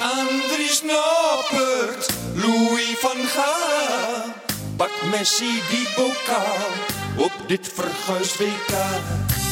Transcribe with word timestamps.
Andries 0.00 0.82
Noppert, 0.82 2.08
Louis 2.34 2.96
van 2.98 3.16
Gaal. 3.16 4.32
Pak 4.76 4.90
Messi 5.10 5.60
die 5.70 5.88
bokaal 5.96 6.72
op 7.16 7.32
dit 7.46 7.72
verguisd 7.74 8.36
WK. 8.36 8.72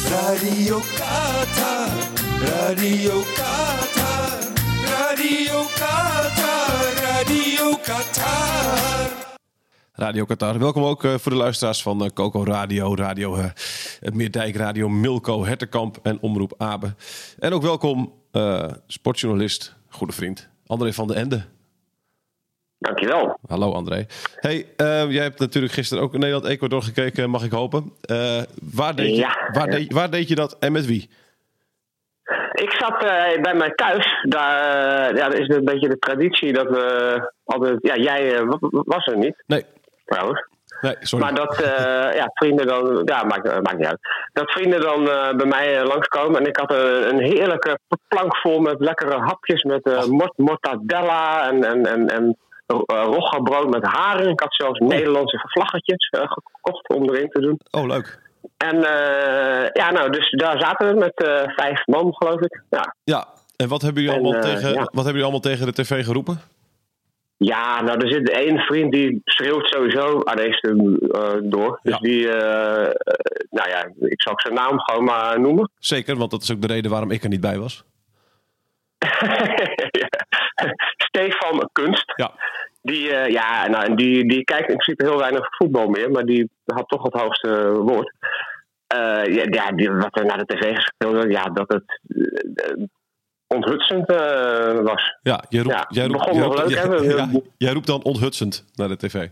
Radio 0.08 0.80
Qatar, 0.96 1.90
Radio 2.40 3.22
Qatar, 3.34 4.38
Radio 4.84 5.62
Qatar, 5.76 6.92
Radio 6.96 7.76
Qatar. 7.82 9.08
Radio 9.92 10.24
Qatar. 10.24 10.58
Welkom 10.58 10.84
ook 10.84 11.04
eh, 11.04 11.14
voor 11.14 11.32
de 11.32 11.38
luisteraars 11.38 11.82
van 11.82 12.04
eh, 12.04 12.10
Coco 12.10 12.44
Radio, 12.44 12.94
Radio 12.94 13.36
eh, 13.36 13.44
het 14.00 14.14
Meerdijk 14.14 14.56
Radio, 14.56 14.88
Milko, 14.88 15.44
Hertenkamp 15.44 15.98
en 16.02 16.20
Omroep 16.20 16.54
Abe. 16.56 16.94
En 17.38 17.52
ook 17.52 17.62
welkom 17.62 18.16
sportjournalist, 18.86 19.77
goede 19.88 20.12
vriend, 20.12 20.48
André 20.66 20.92
van 20.92 21.06
den 21.08 21.16
Ende. 21.16 21.44
Dankjewel. 22.78 23.38
Hallo 23.46 23.72
André. 23.72 24.06
Hey, 24.34 24.66
eh, 24.76 25.10
jij 25.10 25.22
hebt 25.22 25.38
natuurlijk 25.38 25.72
gisteren 25.72 26.02
ook 26.04 26.12
Nederland-Ecuador 26.12 26.82
gekeken, 26.82 27.30
mag 27.30 27.44
ik 27.44 27.50
hopen. 27.52 27.92
Eh, 28.00 28.42
waar, 28.62 28.94
deed 28.94 29.08
je, 29.08 29.14
Ja. 29.20 29.48
waar, 29.52 29.66
deed, 29.66 29.92
waar 29.92 30.10
deed 30.10 30.28
je 30.28 30.34
dat 30.34 30.56
en 30.58 30.72
met 30.72 30.86
wie? 30.86 31.10
Ik 32.52 32.70
zat 32.72 33.02
eh, 33.04 33.42
bij 33.42 33.54
mij 33.54 33.72
thuis. 33.74 34.06
Daar, 34.22 35.08
eh, 35.10 35.16
ja, 35.16 35.28
dat 35.28 35.38
is 35.38 35.48
een 35.48 35.64
beetje 35.64 35.88
de 35.88 35.98
traditie 35.98 36.52
dat 36.52 36.68
we 36.68 37.32
altijd. 37.44 37.78
Ja, 37.80 37.96
jij 37.96 38.44
wa- 38.44 38.56
wa- 38.60 38.82
was 38.84 39.06
er 39.06 39.16
niet, 39.16 39.42
Nee, 39.46 39.64
trouwens. 40.04 40.46
Nee 40.80 40.96
sorry. 41.00 41.24
Maar 41.24 41.34
dat 41.34 41.60
eh, 41.60 42.14
ja, 42.14 42.30
vrienden 42.32 42.66
dan. 42.66 43.02
Ja, 43.04 43.24
maakt, 43.24 43.48
eh, 43.48 43.58
maakt 43.60 43.78
niet 43.78 43.86
uit. 43.86 43.98
Dat 44.32 44.50
vrienden 44.50 44.80
dan 44.80 45.10
eh, 45.10 45.36
bij 45.36 45.46
mij 45.46 45.84
langskomen. 45.84 46.40
En 46.40 46.46
ik 46.46 46.56
had 46.56 46.72
een 46.72 47.20
heerlijke 47.20 47.78
plank 48.08 48.36
vol 48.36 48.60
met 48.60 48.80
lekkere 48.80 49.18
hapjes. 49.18 49.62
Met 49.62 50.06
mort- 50.08 50.36
mortadella 50.38 51.48
en, 51.48 51.64
en, 51.64 51.86
en, 51.86 52.06
en 52.06 52.36
roggebrood 52.86 53.70
met 53.70 53.84
haring. 53.84 54.30
Ik 54.30 54.40
had 54.40 54.54
zelfs 54.54 54.78
Nederlandse 54.78 55.40
vlaggetjes 55.44 56.10
gekocht 56.10 56.88
om 56.88 57.08
erin 57.08 57.28
te 57.28 57.40
doen. 57.40 57.60
Oh, 57.70 57.86
leuk. 57.86 58.18
En 58.56 58.76
ja, 59.72 59.90
nou, 59.90 60.10
dus 60.10 60.30
daar 60.30 60.60
zaten 60.60 60.88
we 60.88 60.94
met 60.98 61.12
vijf 61.56 61.86
man, 61.86 62.14
geloof 62.14 62.40
ik. 62.40 62.62
Ja, 62.70 62.94
Ja, 63.04 63.26
en 63.56 63.68
wat 63.68 63.82
hebben 63.82 64.02
jullie 64.02 64.18
allemaal, 64.18 64.40
tegen, 64.40 64.68
ja. 64.72 64.74
wat 64.74 65.04
hebben 65.04 65.04
jullie 65.04 65.22
allemaal 65.22 65.40
tegen 65.40 65.66
de 65.66 65.72
tv 65.72 66.04
geroepen? 66.04 66.40
Ja, 67.40 67.82
nou, 67.82 67.98
er 68.00 68.12
zit 68.12 68.30
één 68.30 68.58
vriend 68.58 68.92
die 68.92 69.20
schreeuwt 69.24 69.66
sowieso 69.68 70.20
aan 70.24 70.36
deze 70.36 70.98
eh, 71.12 71.50
door. 71.50 71.78
Dus 71.82 71.94
Ja. 71.94 71.98
die, 72.00 72.28
eh, 72.32 72.94
nou 73.50 73.68
ja, 73.68 73.90
ik 73.98 74.22
zal 74.22 74.32
ook 74.32 74.40
zijn 74.40 74.54
naam 74.54 74.80
gewoon 74.80 75.04
maar 75.04 75.40
noemen. 75.40 75.70
Zeker, 75.78 76.16
want 76.16 76.30
dat 76.30 76.42
is 76.42 76.52
ook 76.52 76.60
de 76.60 76.66
reden 76.66 76.90
waarom 76.90 77.10
ik 77.10 77.22
er 77.22 77.28
niet 77.28 77.40
bij 77.40 77.58
was. 77.58 77.84
Stefan 81.08 81.68
Kunst. 81.72 82.12
Ja, 82.16 82.32
Die, 82.82 83.10
eh, 83.14 83.30
ja, 83.32 83.68
nou, 83.68 83.94
die, 83.94 84.28
die 84.28 84.44
kijkt 84.44 84.68
in 84.70 84.76
principe 84.76 85.04
heel 85.04 85.18
weinig 85.18 85.46
voetbal 85.56 85.88
meer, 85.88 86.10
maar 86.10 86.24
die 86.24 86.50
had 86.64 86.88
toch 86.88 87.02
het 87.02 87.20
hoogste 87.20 87.70
woord. 87.72 88.12
Ja, 89.50 89.70
die, 89.72 89.90
wat 89.90 90.18
er 90.18 90.24
naar 90.26 90.44
de 90.44 90.54
tv 90.54 90.74
gespeeld 90.74 91.14
werd, 91.14 91.32
ja, 91.32 91.44
dat 91.44 91.68
het 91.72 92.00
onthutsend 93.48 94.08
eh, 94.10 94.80
was. 94.80 95.16
ja, 95.22 95.44
jij 95.48 95.62
roept, 95.62 95.74
Ja, 95.74 95.86
jij 95.88 96.06
roept, 96.06 96.18
begon 96.18 96.34
jij 96.34 96.44
roept- 96.44 96.58
leuk, 96.58 96.68
ja, 96.68 96.88
hè? 96.88 97.16
ja, 97.16 97.28
jij 97.56 97.72
roept 97.72 97.86
dan 97.86 98.02
onthutsend 98.02 98.64
naar 98.74 98.88
de 98.88 98.96
tv. 98.96 99.28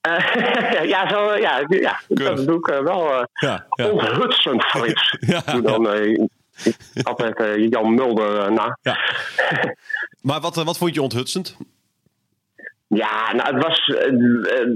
Eh, 0.00 0.84
ja, 0.92 1.08
zo, 1.08 1.34
ja, 1.36 1.62
ja 1.68 2.00
Keurig. 2.08 2.36
dat 2.36 2.46
doe 2.46 2.58
ik 2.58 2.68
eh, 2.68 2.78
wel 2.80 3.26
Ja, 3.32 3.66
ja. 3.70 3.90
onthutsend, 3.90 4.64
Frits. 4.64 5.16
Ja, 5.20 5.40
doe 5.52 5.62
dan 5.62 5.86
altijd 7.02 7.60
Jan 7.72 7.94
Mulder 7.94 8.52
na. 8.52 8.78
Ja. 8.82 8.98
Maar 10.22 10.40
wat, 10.40 10.54
wat 10.54 10.78
vond 10.78 10.94
je 10.94 11.02
onthutsend? 11.02 11.56
Ja, 12.86 13.32
nou, 13.32 13.54
het 13.54 13.64
was 13.64 13.86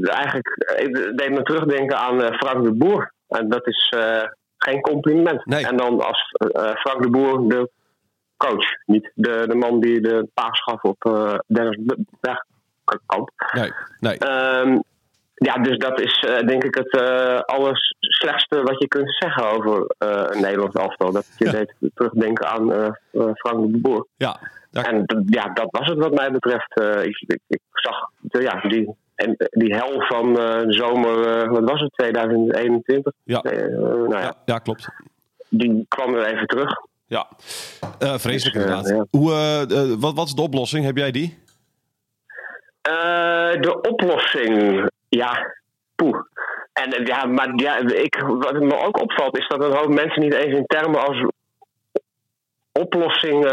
eigenlijk. 0.02 0.62
Het 0.76 1.18
deed 1.18 1.30
me 1.30 1.42
terugdenken 1.42 1.98
aan 1.98 2.20
Frank 2.34 2.64
de 2.64 2.72
Boer. 2.72 3.12
En 3.28 3.48
dat 3.48 3.66
is 3.66 3.92
geen 4.58 4.80
compliment. 4.80 5.46
Nee. 5.46 5.66
En 5.66 5.76
dan 5.76 6.00
als 6.04 6.32
Frank 6.74 7.02
de 7.02 7.10
Boer 7.10 7.48
de 7.48 7.70
coach, 8.36 8.66
niet 8.86 9.10
de, 9.14 9.44
de 9.48 9.54
man 9.54 9.80
die 9.80 10.00
de 10.00 10.28
paas 10.34 10.60
gaf 10.62 10.82
op 10.82 11.04
eh 11.04 11.34
Dennis 11.46 11.78
Bergkamp. 12.84 13.30
Nee, 13.52 13.72
nee. 14.00 14.18
Ehm, 14.18 14.78
ja, 15.34 15.54
dus 15.54 15.78
dat 15.78 16.00
is 16.00 16.24
eh, 16.28 16.46
denk 16.46 16.64
ik 16.64 16.74
het 16.74 16.92
eh 17.00 17.40
alles 17.40 17.94
slechtste 17.98 18.62
wat 18.62 18.78
je 18.80 18.88
kunt 18.88 19.16
zeggen 19.18 19.44
over 19.50 19.94
een 19.98 20.40
Nederlands 20.40 20.74
elftal. 20.76 21.12
Dat 21.12 21.26
je 21.38 21.44
Ja. 21.44 21.50
deed 21.50 21.74
terugdenken 21.94 22.46
aan 22.48 22.96
Frank 23.34 23.72
de 23.72 23.78
Boer. 23.80 24.06
Ja, 24.16 24.36
En 24.70 25.04
ja, 25.26 25.48
dat 25.52 25.66
was 25.70 25.88
het 25.88 25.98
wat 25.98 26.14
mij 26.14 26.30
betreft. 26.30 26.80
Ik, 27.06 27.22
ik, 27.26 27.40
ik 27.46 27.60
zag 27.72 28.10
ja, 28.28 28.60
die, 28.60 28.94
en, 29.14 29.34
die 29.50 29.74
hel 29.74 30.00
van 30.02 30.32
de 30.34 30.64
zomer, 30.68 31.48
wat 31.50 31.70
was 31.70 31.80
het, 31.80 31.92
2021? 31.92 33.12
ja, 33.24 33.40
nou 33.42 34.10
ja, 34.10 34.20
ja, 34.20 34.34
ja, 34.44 34.58
klopt. 34.58 34.88
die 35.48 35.84
kwam 35.88 36.14
er 36.14 36.26
even 36.26 36.46
terug. 36.46 36.72
Ja, 37.06 37.28
Eh, 37.98 38.14
vreselijk 38.18 38.56
inderdaad. 38.56 38.88
ja. 38.88 39.06
Hoe, 39.10 39.30
eh, 39.32 39.62
eh, 39.62 39.94
wat, 39.98 40.14
wat 40.14 40.26
is 40.26 40.32
de 40.34 40.42
oplossing? 40.42 40.84
Heb 40.84 40.96
jij 40.96 41.10
die? 41.10 41.38
De 43.60 43.78
oplossing, 43.88 44.82
ja, 45.08 45.54
poeh. 45.94 46.18
En 46.72 47.04
ja, 47.04 47.24
maar 47.24 47.52
ja, 47.56 47.76
ik, 47.76 48.22
wat 48.26 48.52
me 48.60 48.76
ook 48.86 49.00
opvalt 49.00 49.38
is 49.38 49.48
dat 49.48 49.64
een 49.64 49.76
hoop 49.76 49.88
mensen 49.88 50.22
niet 50.22 50.34
eens 50.34 50.56
in 50.56 50.66
termen 50.66 51.06
als 51.06 51.26
oplossing 52.72 53.44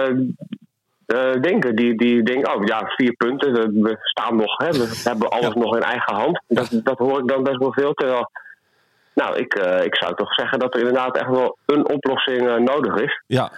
eh, 1.05 1.33
denken. 1.41 1.75
Die, 1.75 1.97
die 1.97 2.23
denken, 2.23 2.55
oh 2.55 2.63
ja, 2.65 2.83
vier 2.95 3.13
punten, 3.13 3.53
we, 3.53 3.79
we 3.81 3.97
staan 4.01 4.35
nog, 4.35 4.57
hè, 4.57 4.71
we 4.71 5.01
hebben 5.09 5.29
alles 5.29 5.53
nog 5.53 5.75
in 5.75 5.81
eigen 5.83 6.13
hand. 6.15 6.41
Dat, 6.47 6.69
dat 6.83 6.97
hoor 6.97 7.19
ik 7.19 7.27
dan 7.27 7.43
best 7.43 7.57
wel 7.57 7.73
veel. 7.73 7.93
Terwijl, 7.93 8.31
nou, 9.23 9.37
ik, 9.37 9.53
eh, 9.53 9.83
ik 9.85 9.95
zou 9.95 10.15
toch 10.15 10.33
zeggen 10.33 10.59
dat 10.59 10.73
er 10.73 10.79
inderdaad 10.79 11.17
echt 11.17 11.29
wel 11.29 11.57
een 11.65 11.89
oplossing 11.89 12.47
eh, 12.47 12.55
nodig 12.55 12.95
is. 12.95 13.21
Ja, 13.27 13.51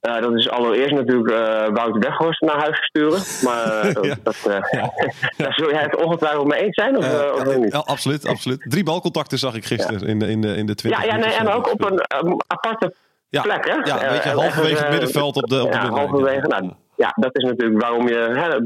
Eh, 0.00 0.20
dat 0.20 0.34
is 0.34 0.50
allereerst 0.50 0.94
natuurlijk 0.94 1.30
eh 1.30 1.68
Wout 1.74 1.98
Weghorst 2.04 2.40
naar 2.40 2.58
huis 2.60 2.84
sturen. 2.86 3.20
Maar 3.44 3.82
dat, 3.94 4.04
Ja. 4.04 4.14
dat, 4.22 4.36
eh, 4.48 4.60
daar 5.44 5.54
zul 5.54 5.70
jij 5.70 5.82
het 5.82 5.96
ongetwijfeld 6.04 6.46
mee 6.46 6.60
eens 6.62 6.74
zijn, 6.74 6.96
of, 6.96 7.32
of 7.34 7.46
ja, 7.52 7.58
niet? 7.58 7.72
ja, 7.72 7.78
absoluut, 7.78 8.26
absoluut. 8.26 8.64
Drie 8.68 8.84
balcontacten 8.84 9.38
zag 9.38 9.54
ik 9.54 9.64
gisteren 9.64 10.08
in, 10.08 10.18
de, 10.18 10.28
in, 10.28 10.40
de, 10.40 10.56
in 10.56 10.66
de 10.66 10.74
20 10.74 11.04
Ja, 11.04 11.06
ja 11.14 11.16
nee, 11.16 11.32
en 11.34 11.48
ook 11.48 11.72
op 11.72 11.84
een 11.84 12.26
um, 12.26 12.36
aparte 12.46 12.94
Ja, 13.28 13.42
plek, 13.42 13.64
hè? 13.68 13.74
Ja, 13.74 14.02
Eh, 14.02 14.10
weet 14.10 14.22
je, 14.22 14.30
en 14.30 14.36
halverwege 14.36 14.82
het 14.82 14.90
middenveld 14.90 15.36
op 15.36 15.48
de, 15.48 15.62
op 15.62 15.72
de 15.72 15.76
ja, 15.78 15.88
halverwege. 15.88 16.46
Nou, 16.46 16.72
ja, 16.96 17.12
dat 17.16 17.36
is 17.36 17.44
natuurlijk 17.44 17.80
waarom 17.80 18.08
je 18.08 18.18
hè, 18.18 18.58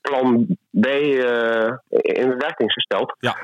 plan 0.00 0.46
B 0.80 0.86
in 1.90 2.38
werking 2.38 2.72
gesteld. 2.72 3.14
Ja. 3.18 3.36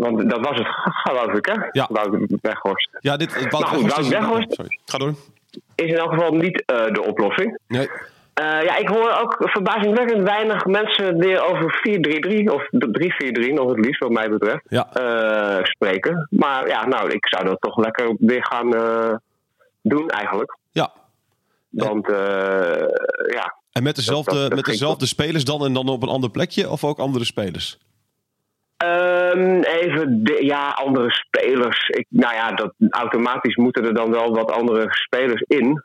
Want 0.00 0.30
dat 0.30 0.40
was 0.46 0.58
het, 0.58 0.66
geloof 1.06 1.32
ik, 1.32 1.46
hè? 1.46 1.54
Ja. 1.70 1.86
Wout 1.90 2.16
Weghorst. 2.40 2.88
Ja, 3.00 3.16
dit, 3.16 3.32
Wout 3.34 3.50
Nou 3.50 3.64
goed, 3.64 3.70
Weghorst 3.82 3.98
is- 3.98 4.08
Wout 4.08 4.22
Weghorst- 4.24 4.54
Sorry, 4.54 4.78
ga 4.86 4.98
door. 4.98 5.14
Is 5.74 5.86
in 5.90 5.96
elk 5.96 6.12
geval 6.12 6.32
niet 6.32 6.62
eh, 6.66 6.86
de 6.92 7.02
oplossing. 7.06 7.58
Nee, 7.68 7.88
Eh, 8.34 8.62
ja, 8.62 8.76
ik 8.76 8.88
hoor 8.88 9.18
ook 9.22 9.36
verbazingwekkend 9.38 10.22
weinig 10.22 10.64
mensen 10.64 11.18
weer 11.18 11.42
over 11.44 11.80
4-3-3 11.82 12.52
of 12.52 12.62
3-4-3 12.70 13.52
nog 13.52 13.68
het 13.70 13.84
liefst 13.84 14.00
wat 14.00 14.10
mij 14.10 14.28
betreft 14.30 14.62
ja. 14.68 14.88
eh, 14.92 15.64
spreken. 15.64 16.26
Maar 16.30 16.68
ja, 16.68 16.86
nou, 16.86 17.10
ik 17.10 17.28
zou 17.28 17.44
dat 17.44 17.60
toch 17.60 17.76
lekker 17.76 18.16
weer 18.18 18.44
gaan 18.46 18.74
eh, 18.74 19.14
doen 19.82 20.08
eigenlijk. 20.08 20.56
ja. 20.72 20.90
Want 21.70 22.06
ja, 23.26 23.54
En 23.72 23.82
met 23.82 23.96
dezelfde, 23.96 24.32
dat- 24.32 24.42
dat 24.48 24.54
met 24.54 24.64
dezelfde 24.64 25.06
spelers 25.06 25.44
dan 25.44 25.64
en 25.64 25.72
dan 25.72 25.88
op 25.88 26.02
een 26.02 26.08
ander 26.08 26.30
plekje? 26.30 26.70
Of 26.70 26.84
ook 26.84 26.98
andere 26.98 27.24
spelers? 27.24 27.78
Ehm, 28.78 29.60
even, 29.62 30.24
de, 30.24 30.44
ja, 30.44 30.68
andere 30.68 31.10
spelers. 31.10 31.88
Ik, 31.88 32.06
nou 32.08 32.34
ja, 32.34 32.52
dat, 32.52 32.72
automatisch 32.90 33.56
moeten 33.56 33.84
er 33.84 33.94
dan 33.94 34.10
wel 34.10 34.34
wat 34.34 34.50
andere 34.52 34.86
spelers 34.90 35.42
in. 35.46 35.82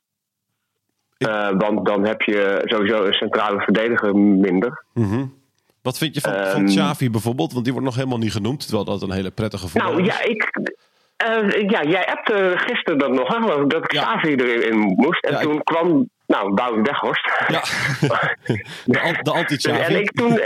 Eh, 1.18 1.50
want 1.58 1.86
dan 1.86 2.06
heb 2.06 2.22
je 2.22 2.62
sowieso 2.64 3.04
een 3.06 3.14
centrale 3.14 3.60
verdediger 3.62 4.16
minder. 4.16 4.84
Mhm. 4.94 5.26
Wat 5.82 5.98
vind 5.98 6.16
je 6.16 6.22
van, 6.22 6.34
van 6.34 6.44
Ehm, 6.44 6.66
Xavi 6.66 7.10
bijvoorbeeld? 7.10 7.52
Want 7.54 7.64
die 7.64 7.74
wordt 7.74 7.88
nog 7.88 7.98
helemaal 7.98 8.18
niet 8.18 8.32
genoemd. 8.32 8.62
Terwijl 8.62 8.86
dat 8.86 9.02
een 9.02 9.12
hele 9.12 9.32
prettige 9.32 9.68
voetballer 9.68 9.98
Nou 9.98 10.08
is. 10.10 10.18
ja, 10.18 10.24
ik, 10.24 10.72
Eh, 11.18 11.70
ja, 11.70 11.84
jij 11.84 12.06
appte 12.08 12.54
gisteren 12.56 13.00
dat 13.00 13.12
nog, 13.12 13.28
hè, 13.28 13.36
geloof 13.42 13.62
ik, 13.62 13.70
dat 13.70 13.92
Ja. 13.92 14.02
Xavi 14.04 14.36
erin 14.36 14.72
in 14.72 14.78
moest. 14.80 15.24
En 15.26 15.32
Ja, 15.32 15.38
ik- 15.40 15.44
toen 15.44 15.64
kwam, 15.64 16.10
nou, 16.28 16.54
Wout 16.54 16.88
Weghorst. 16.88 17.32
Ja, 17.48 17.62
de, 18.86 19.00
an- 19.02 19.18
de 19.24 19.32
anti 19.32 19.56
Dus, 19.56 19.66
en 19.66 20.00
ik 20.00 20.12
toen, 20.12 20.40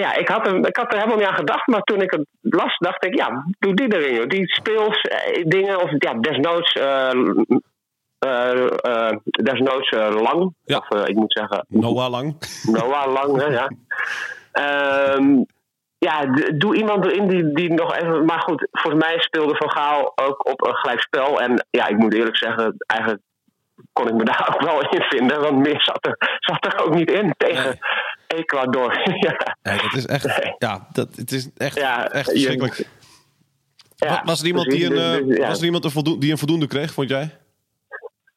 ja, 0.00 0.14
ik 0.14 0.28
had, 0.28 0.46
er, 0.46 0.66
ik 0.66 0.76
had 0.76 0.92
er 0.92 0.98
helemaal 0.98 1.18
niet 1.18 1.26
aan 1.26 1.34
gedacht, 1.34 1.66
maar 1.66 1.82
toen 1.82 2.02
ik 2.02 2.10
het 2.10 2.26
las, 2.40 2.78
dacht 2.78 3.04
ik, 3.04 3.14
ja, 3.14 3.44
doe 3.58 3.74
die 3.74 3.94
erin, 3.94 4.14
joh. 4.14 4.26
Die 4.26 4.48
speels 4.48 5.00
eh, 5.00 5.44
dingen, 5.44 5.82
of 5.82 5.90
ja, 5.98 6.14
desnoods, 6.14 6.72
desnoods 9.42 9.88
eh, 9.88 10.20
lang. 10.22 10.54
Ja. 10.64 10.76
Of 10.88 11.06
ik 11.06 11.14
moet 11.14 11.32
zeggen, 11.32 11.64
Noah 11.68 12.10
Lang. 12.10 12.34
Noah 12.62 13.12
lang, 13.12 13.36
hè, 13.36 13.46
ja. 13.46 13.70
Ehm, 14.52 15.44
ja, 15.98 16.24
doe 16.56 16.76
iemand 16.76 17.04
erin 17.04 17.28
die, 17.28 17.52
die 17.52 17.72
nog 17.72 17.96
even. 17.96 18.24
Maar 18.24 18.40
goed, 18.40 18.68
volgens 18.72 19.04
mij 19.04 19.20
speelde 19.20 19.56
Van 19.56 19.70
Gaal 19.70 20.12
ook 20.14 20.48
op 20.48 20.66
een 20.66 20.74
gelijk 20.74 21.00
spel. 21.00 21.40
En 21.40 21.66
ja, 21.70 21.86
ik 21.86 21.96
moet 21.96 22.14
eerlijk 22.14 22.36
zeggen, 22.36 22.74
eigenlijk 22.86 23.22
kon 23.92 24.08
ik 24.08 24.14
me 24.14 24.24
daar 24.24 24.54
ook 24.54 24.62
wel 24.62 24.80
in 24.80 25.02
vinden. 25.02 25.40
Want 25.40 25.58
meer 25.58 25.82
zat 25.82 26.06
er, 26.06 26.38
zat 26.38 26.66
er 26.66 26.84
ook 26.84 26.94
niet 26.94 27.10
in 27.10 27.34
tegen 27.36 27.78
Ecuador. 28.36 29.00
ja. 29.26 29.56
Nee, 29.62 29.78
dat 29.82 29.94
is 29.94 30.06
echt. 30.06 30.54
Ja, 30.58 30.86
dat, 30.92 31.16
het 31.16 31.32
is 31.32 31.50
echt, 31.56 31.76
Ja, 31.76 32.10
echt 32.10 32.26
je- 32.26 32.32
verschrikkelijk. 32.32 32.88
Ja, 33.96 34.22
was 34.24 34.40
er 34.40 34.46
iemand 34.46 34.70
die 34.70 34.84
een, 34.84 34.90
Dus- 34.90 35.18
eh, 35.20 35.26
dus, 35.26 35.36
ja. 35.36 35.46
was 35.48 35.58
er 35.58 35.64
iemand 35.64 35.84
een 35.84 35.90
voldoende, 35.90 36.20
die 36.20 36.30
een 36.30 36.38
voldoende 36.38 36.66
kreeg, 36.66 36.92
vond 36.92 37.08
jij? 37.08 37.38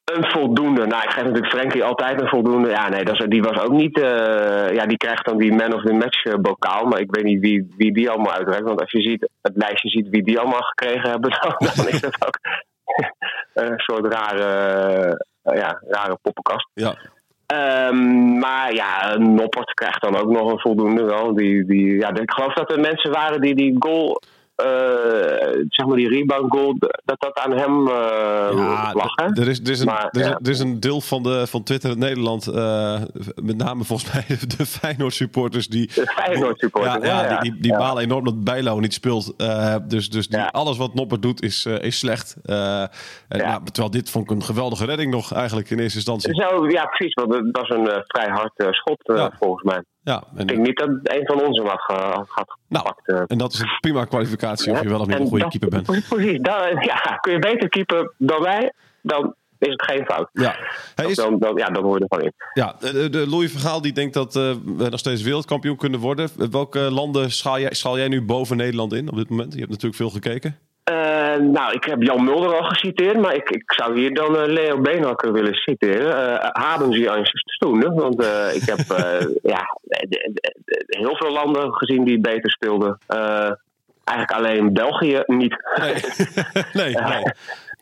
Een 0.04 0.26
voldoende. 0.32 0.86
Nou, 0.86 1.04
ik 1.04 1.10
geef 1.10 1.24
natuurlijk 1.24 1.54
Frenkie 1.54 1.84
altijd 1.84 2.22
een 2.22 2.28
voldoende. 2.28 2.70
Ja, 2.70 2.90
nee, 2.90 3.04
dat 3.06 3.20
is, 3.20 3.26
die 3.28 3.42
was 3.42 3.60
ook 3.60 3.72
niet. 3.72 4.00
eh, 4.00 4.74
ja, 4.74 4.86
die 4.86 4.98
krijgt 4.98 5.26
dan 5.26 5.38
die 5.38 5.54
man 5.54 5.74
of 5.74 5.82
the 5.84 5.94
match 5.94 6.24
eh, 6.24 6.34
bokaal. 6.36 6.86
Maar 6.86 7.00
ik 7.00 7.16
weet 7.16 7.24
niet 7.24 7.40
wie, 7.40 7.74
wie 7.78 7.94
die 7.94 8.10
allemaal 8.10 8.34
uitreikt. 8.34 8.66
Want 8.68 8.80
als 8.82 8.92
je 8.92 9.02
ziet, 9.02 9.30
het 9.42 9.54
lijstje 9.56 9.90
ziet 9.90 10.10
wie 10.10 10.24
die 10.24 10.40
allemaal 10.40 10.62
gekregen 10.62 11.10
hebben, 11.10 11.30
dan, 11.42 11.56
dan 11.76 11.88
is 11.88 12.02
dat 12.02 12.26
ook 12.28 12.40
een 13.64 13.80
soort 13.80 14.14
rare, 14.14 14.46
eh, 15.44 15.58
ja, 15.58 15.82
rare 15.88 16.18
poppenkast. 16.22 16.70
Ja. 16.74 16.96
Ehm, 17.54 18.38
maar 18.40 18.74
ja, 18.74 19.18
Noppert 19.18 19.74
krijgt 19.74 20.02
dan 20.02 20.16
ook 20.16 20.30
nog 20.30 20.52
een 20.52 20.60
voldoende 20.60 21.04
wel. 21.04 21.34
Die, 21.34 21.66
die, 21.66 21.98
ja, 21.98 22.16
ik 22.16 22.32
geloof 22.32 22.54
dat 22.54 22.72
er 22.72 22.80
mensen 22.80 23.12
waren 23.12 23.42
die 23.42 23.56
die 23.56 23.76
goal, 23.80 24.22
zeg 25.68 25.86
maar 25.88 25.96
die 25.98 26.10
rebound 26.10 26.52
goal, 26.52 26.76
dat 27.06 27.20
dat 27.22 27.38
aan 27.40 27.52
hem 27.52 27.88
eh 27.88 27.94
Ja, 28.58 28.92
lag. 28.94 29.16
hè? 29.16 29.42
er 29.42 29.48
is, 29.48 29.60
er, 29.60 29.70
is 29.70 29.80
een, 29.80 29.86
Maar, 29.86 30.08
er, 30.12 30.22
is, 30.22 30.28
ja. 30.28 30.40
er 30.44 30.50
is 30.50 30.60
een 30.60 30.80
deel 30.80 31.02
van, 31.02 31.24
de, 31.24 31.48
van 31.48 31.64
Twitter 31.64 31.92
in 31.92 32.00
Nederland, 32.00 32.48
eh, 32.48 33.02
met 33.36 33.58
name 33.58 33.84
volgens 33.84 34.12
mij 34.14 34.26
de 34.58 34.66
Feyenoord 34.66 35.14
supporters, 35.14 35.68
die, 35.68 35.88
De 35.88 36.06
Feyenoord 36.16 36.60
supporters, 36.60 37.06
ja, 37.06 37.40
die, 37.40 37.58
die, 37.60 37.78
balen 37.78 38.04
enorm 38.04 38.24
dat 38.26 38.44
Bijlo 38.44 38.80
niet 38.80 38.94
speelt. 38.94 39.34
Eh, 39.38 39.76
dus 39.88 40.10
dus 40.10 40.28
die, 40.28 40.42
alles 40.42 40.78
wat 40.78 40.94
Nopper 40.94 41.20
doet 41.22 41.42
is, 41.44 41.66
eh, 41.66 41.82
is 41.82 41.98
slecht. 42.00 42.36
Eh, 42.44 42.82
en, 42.82 42.90
Ja. 43.28 43.48
nou, 43.50 43.64
terwijl 43.64 43.90
dit 43.92 44.10
vond 44.10 44.26
ik 44.32 44.32
een 44.32 44.44
geweldige 44.44 44.86
redding 44.86 45.12
nog 45.12 45.34
eigenlijk 45.34 45.70
in 45.70 45.80
eerste 45.80 45.98
instantie. 45.98 46.36
Zo, 46.36 46.68
ja, 46.70 46.86
precies. 46.86 47.14
Want 47.14 47.34
het 47.34 47.48
was 47.52 47.70
een 47.70 47.88
eh, 47.90 48.00
vrij 48.08 48.30
hard 48.30 48.52
eh, 48.56 48.68
schot, 48.72 49.08
eh, 49.08 49.28
volgens 49.40 49.64
mij. 49.64 49.84
Ja, 50.04 50.24
Ik 50.32 50.38
denk 50.38 50.50
en, 50.50 50.62
niet 50.62 50.78
dat 50.78 50.90
een 50.90 51.26
van 51.26 51.68
had, 51.68 51.82
ge- 51.82 51.94
had, 51.94 52.26
had 52.30 52.58
nou, 52.68 52.88
gepakt. 52.88 53.08
eh. 53.10 53.22
en 53.28 53.38
dat 53.38 53.54
is 53.54 53.60
een 53.60 53.78
prima 53.80 54.06
kwalificatie 54.06 54.72
of 54.72 54.82
je 54.82 54.90
wel 54.90 55.00
of 55.00 55.08
niet 55.08 55.16
En 55.16 55.22
een 55.22 55.28
goede 55.28 55.44
dat- 55.44 55.52
keeper 55.52 55.70
bent. 55.70 56.08
Precies. 56.10 56.40
Dan, 56.42 56.56
ja, 56.80 57.18
kun 57.22 57.34
je 57.34 57.40
beter 57.40 57.70
keeper 57.70 58.14
dan 58.18 58.42
wij, 58.42 58.74
dan 59.02 59.36
is 59.58 59.70
het 59.70 59.84
geen 59.84 60.06
fout. 60.06 60.30
Ja. 60.34 60.56
Is, 61.06 61.16
Dan, 61.16 61.40
dan, 61.40 61.56
ja, 61.56 61.68
dan 61.70 61.84
hoor 61.84 61.96
je 61.98 62.00
er 62.00 62.08
gewoon 62.10 62.24
in. 62.26 62.34
Ja, 62.54 62.76
de, 62.80 63.10
de 63.10 63.30
Louis 63.30 63.52
Vergaal 63.52 63.82
die 63.82 63.92
denkt 63.94 64.14
dat 64.14 64.36
eh, 64.36 64.54
we 64.78 64.90
nog 64.90 65.00
steeds 65.00 65.22
wereldkampioen 65.22 65.78
kunnen 65.78 66.00
worden. 66.00 66.30
Welke 66.52 66.80
landen 66.80 67.32
schaal 67.32 67.60
jij, 67.60 67.74
schaal 67.74 67.98
jij 67.98 68.08
nu 68.08 68.22
boven 68.22 68.58
Nederland 68.58 68.94
in 68.94 69.10
op 69.12 69.16
dit 69.16 69.30
moment? 69.30 69.54
Je 69.54 69.60
hebt 69.60 69.70
natuurlijk 69.72 69.96
veel 69.98 70.10
gekeken. 70.10 70.58
Eh, 70.84 71.23
nou, 71.38 71.74
ik 71.74 71.84
heb 71.84 72.02
Jan 72.02 72.24
Mulder 72.24 72.56
al 72.56 72.64
geciteerd, 72.64 73.20
maar 73.20 73.36
ik, 73.36 73.50
ik 73.50 73.74
zou 73.74 74.00
hier 74.00 74.14
dan 74.14 74.38
eh, 74.38 74.48
Leo 74.48 74.82
Beenhakker 74.82 75.32
willen 75.32 75.54
citeren. 75.54 76.08
Uh, 76.08 76.50
haben 76.52 76.92
Sie 76.92 77.08
een 77.08 77.26
stoelen? 77.26 77.94
Want 77.94 78.24
eh, 78.24 78.56
ik 78.56 78.64
heb 78.66 78.80
eh, 79.00 79.28
ja, 79.44 79.78
heel 80.88 81.16
veel 81.16 81.32
landen 81.32 81.74
gezien 81.74 82.04
die 82.04 82.20
beter 82.20 82.52
speelden. 82.52 82.98
Eh, 83.08 83.52
eigenlijk 84.04 84.32
alleen 84.32 84.74
België 84.74 85.24
niet. 85.26 85.56
Nee, 85.80 85.96
nee, 86.84 86.96
nee. 86.96 87.24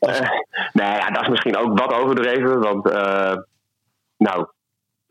Eh, 0.01 0.29
nee, 0.73 0.91
ja, 0.91 1.09
dat 1.09 1.21
is 1.21 1.29
misschien 1.29 1.57
ook 1.57 1.79
wat 1.79 1.93
overdreven, 1.93 2.59
want 2.59 2.89
eh, 2.89 3.35
nou, 4.17 4.39
eh, 4.39 4.60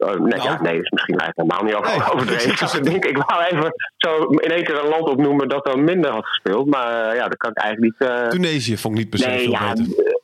nee, 0.07 0.17
Nou. 0.17 0.43
ja, 0.43 0.61
nee, 0.63 0.81
is 0.81 0.91
misschien 0.91 1.19
eigenlijk 1.19 1.37
helemaal 1.51 1.65
niet 1.65 1.75
over- 1.75 1.99
Nee. 1.99 2.11
overdreven. 2.15 2.79
ik, 2.79 2.85
denk, 2.85 3.05
ik 3.05 3.17
wou 3.17 3.43
even 3.43 3.73
zo 3.97 4.25
in 4.25 4.51
één 4.51 4.65
keer 4.65 4.79
een 4.83 4.89
land 4.89 5.09
opnoemen 5.09 5.49
dat 5.49 5.65
dan 5.65 5.85
minder 5.85 6.11
had 6.11 6.27
gespeeld, 6.27 6.67
maar 6.67 7.09
eh, 7.11 7.17
ja, 7.17 7.29
dat 7.29 7.37
kan 7.37 7.51
ik 7.51 7.57
eigenlijk 7.59 8.01
niet. 8.01 8.09
eh, 8.11 8.27
Tunesië 8.29 8.77
vond 8.77 8.95
ik 8.95 9.01
niet 9.01 9.11
per 9.11 9.19
se 9.19 9.27
nee, 9.29 9.39
veel 9.43 9.51
ja, 9.51 9.73
beter. 9.73 10.15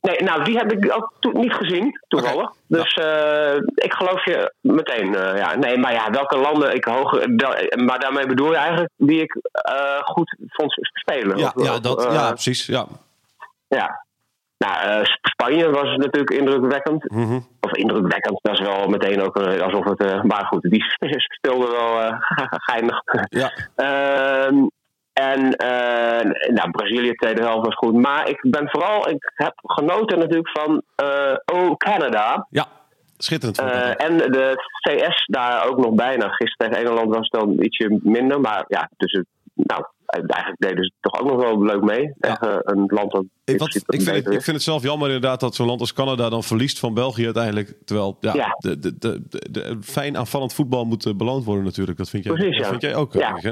nee, 0.00 0.22
nou, 0.22 0.44
die 0.44 0.56
heb 0.56 0.72
ik 0.72 0.92
ook 0.94 1.32
niet 1.34 1.52
gezien, 1.52 2.00
toevallig. 2.08 2.50
Dus 2.66 2.92
eh, 2.94 3.54
ik 3.74 3.92
geloof 3.92 4.24
je 4.24 4.52
meteen. 4.60 5.12
ja. 5.12 5.56
Nee, 5.56 5.78
maar 5.78 5.92
ja, 5.92 6.10
welke 6.10 6.36
landen 6.38 6.74
ik 6.74 6.84
da- 6.84 7.58
maar 7.84 7.98
daarmee 8.00 8.26
bedoel 8.26 8.50
je 8.50 8.56
eigenlijk 8.56 8.90
die 8.96 9.20
ik 9.20 9.36
goed 10.04 10.36
vond 10.48 10.72
spelen. 10.92 11.36
Ja, 11.38 11.52
Of- 11.54 11.64
ja, 11.64 11.78
dat, 11.78 12.02
ja, 12.12 12.28
precies. 12.28 12.66
Ja. 12.66 12.86
ja. 13.68 14.04
Nou, 14.64 14.74
eh, 14.88 15.04
Sp- 15.04 15.26
Spanje 15.26 15.70
was 15.70 15.96
natuurlijk 15.96 16.30
indrukwekkend. 16.30 17.10
Mhm. 17.10 17.38
Of 17.60 17.72
indrukwekkend, 17.72 18.38
dat 18.42 18.52
is 18.58 18.66
wel 18.66 18.88
meteen 18.88 19.22
ook 19.22 19.36
eh, 19.36 19.60
alsof 19.60 19.84
het. 19.84 20.04
eh, 20.04 20.22
maar 20.22 20.44
goed, 20.46 20.62
die 20.62 20.84
speelde 21.38 21.66
wel 21.70 22.18
geinig. 22.68 23.02
ja. 23.28 23.50
Ehm, 23.76 24.66
en 25.12 25.40
nou, 26.54 26.70
Brazilië, 26.70 27.12
tweede 27.14 27.42
helft 27.42 27.64
was 27.66 27.74
goed. 27.74 27.94
Maar 27.94 28.28
ik 28.28 28.38
ben 28.50 28.68
vooral, 28.70 29.08
ik 29.08 29.32
heb 29.34 29.52
genoten 29.62 30.18
natuurlijk 30.18 30.50
van 30.58 30.82
Oh 31.52 31.76
Canada. 31.76 32.46
ja, 32.50 32.66
schitterend. 33.18 33.58
en 33.96 34.16
de 34.16 34.54
CS 34.80 35.24
daar 35.26 35.66
ook 35.68 35.76
nog 35.78 35.94
bijna. 35.94 36.28
Gisteren 36.28 36.72
tegen 36.72 36.86
Engeland 36.86 37.14
was 37.14 37.28
het 37.30 37.40
dan 37.40 37.56
ietsje 37.62 37.98
minder. 38.02 38.40
Maar 38.40 38.64
ja, 38.68 38.90
dus 38.96 39.12
het, 39.12 39.26
nou, 39.66 39.84
eigenlijk 40.10 40.60
deden 40.60 40.84
ze 40.84 40.92
toch 41.00 41.20
ook 41.20 41.28
nog 41.30 41.42
wel 41.42 41.62
leuk 41.62 41.82
mee. 41.82 42.14
Ja. 42.18 42.62
Een 42.64 42.84
land 42.86 43.12
dat 43.12 43.24
ik, 43.44 43.58
wat, 43.58 43.74
ik, 43.74 44.02
vind 44.02 44.16
het, 44.16 44.34
ik 44.34 44.42
vind 44.42 44.56
het 44.56 44.62
zelf 44.62 44.82
jammer 44.82 45.06
inderdaad 45.06 45.40
dat 45.40 45.54
zo'n 45.54 45.66
land 45.66 45.80
als 45.80 45.92
Canada 45.92 46.28
dan 46.28 46.42
verliest 46.42 46.78
van 46.78 46.94
België 46.94 47.24
uiteindelijk. 47.24 47.74
Terwijl 47.84 48.16
ja, 48.20 48.34
Ja. 48.34 48.56
De, 48.58 48.98
de, 48.98 49.22
de, 49.50 49.78
fijn 49.82 50.16
aanvallend 50.16 50.54
voetbal 50.54 50.84
moet 50.84 51.06
eh, 51.06 51.14
beloond 51.14 51.44
worden 51.44 51.64
natuurlijk. 51.64 51.98
Dat 51.98 52.08
vind 52.08 52.24
jij, 52.24 52.32
Precies, 52.32 52.56
dat 52.56 52.64
ja. 52.64 52.70
vind 52.70 52.82
jij 52.82 52.94
ook. 52.94 53.12
Ja. 53.12 53.36
hè? 53.36 53.50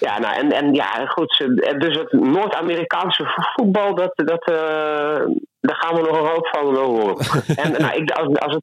Ja, 0.00 0.18
nou, 0.18 0.34
en, 0.34 0.52
en 0.52 0.74
ja, 0.74 1.06
goed. 1.06 1.44
Dus 1.78 1.98
het 1.98 2.12
Noord-Amerikaanse 2.12 3.24
voetbal, 3.54 3.94
dat, 3.94 4.12
dat, 4.14 4.44
eh, 4.44 5.26
daar 5.60 5.76
gaan 5.76 5.94
we 5.94 6.00
nog 6.00 6.18
een 6.18 6.28
hoop 6.28 6.46
van 6.46 6.72
wel 6.72 6.84
horen. 6.84 7.16
en 7.64 7.72
nou, 7.72 7.96
ik, 7.96 8.10
als, 8.10 8.38
als, 8.38 8.54
het, 8.54 8.62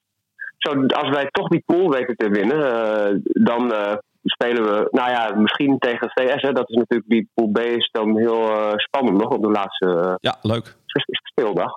zo, 0.58 0.86
als 0.86 1.10
wij 1.10 1.28
toch 1.32 1.48
die 1.48 1.64
pool 1.66 1.90
weten 1.90 2.16
te 2.16 2.30
winnen, 2.30 2.84
eh, 2.84 3.16
dan 3.24 3.74
spelen 4.24 4.64
we, 4.64 4.88
nou 4.92 5.10
ja, 5.10 5.36
misschien 5.36 5.78
tegen 5.80 6.10
VS. 6.10 6.42
Hè, 6.42 6.52
dat 6.52 6.70
is 6.70 6.76
natuurlijk, 6.76 7.10
die 7.10 7.30
pool 7.34 7.50
B 7.52 7.58
is 7.60 7.90
dan 7.92 8.18
heel 8.18 8.50
eh, 8.50 8.74
spannend 8.76 9.18
nog 9.18 9.30
op 9.32 9.42
de 9.42 9.52
laatste 9.52 9.86
eh, 9.86 10.14
Ja, 10.20 10.38
leuk. 10.42 10.76
speeldag. 11.24 11.72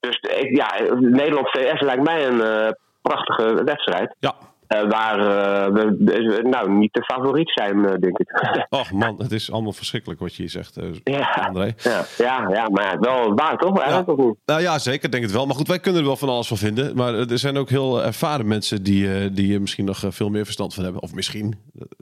Dus 0.00 0.16
ik, 0.20 0.56
ja, 0.56 0.94
Nederland-VS 0.94 1.80
lijkt 1.80 2.02
mij 2.02 2.26
een 2.26 2.40
eh, 2.40 2.70
prachtige 3.02 3.64
wedstrijd. 3.64 4.16
Ja. 4.18 4.34
Eh, 4.72 4.88
waar 4.90 5.18
eh, 5.18 5.72
we 5.72 6.40
nou, 6.50 6.70
niet 6.70 6.92
de 6.92 7.04
favoriet 7.04 7.50
zijn, 7.50 7.84
eh, 7.86 7.94
denk 8.00 8.18
ik. 8.18 8.30
Och 8.80 8.92
man, 8.92 9.14
het 9.18 9.32
is 9.32 9.52
allemaal 9.52 9.72
verschrikkelijk 9.72 10.20
wat 10.20 10.34
je 10.34 10.42
hier 10.42 10.50
zegt, 10.50 10.76
eh, 10.76 10.84
Ja, 11.04 11.44
André. 11.46 11.74
ja, 11.82 12.04
ja, 12.18 12.48
ja, 12.52 12.68
maar 12.68 12.96
wel 13.00 13.34
waar 13.34 13.56
toch? 13.58 13.84
Ja. 13.86 14.02
of? 14.06 14.34
Nou 14.46 14.60
ja, 14.60 14.78
zeker, 14.78 15.10
denk 15.10 15.22
het 15.22 15.32
wel. 15.32 15.46
Maar 15.46 15.56
goed, 15.56 15.68
wij 15.68 15.78
kunnen 15.80 16.00
er 16.00 16.06
wel 16.06 16.16
van 16.16 16.28
alles 16.28 16.46
van 16.48 16.56
vinden. 16.56 16.96
Maar 16.96 17.14
er 17.14 17.38
zijn 17.38 17.56
ook 17.56 17.68
heel 17.68 18.02
ervaren 18.02 18.46
mensen 18.48 18.82
die, 18.82 19.14
eh, 19.14 19.28
die 19.32 19.54
er 19.54 19.60
misschien 19.60 19.84
nog 19.84 20.04
veel 20.08 20.28
meer 20.30 20.44
verstand 20.44 20.74
van 20.74 20.84
hebben. 20.84 21.02
Of 21.02 21.14
misschien, 21.14 21.54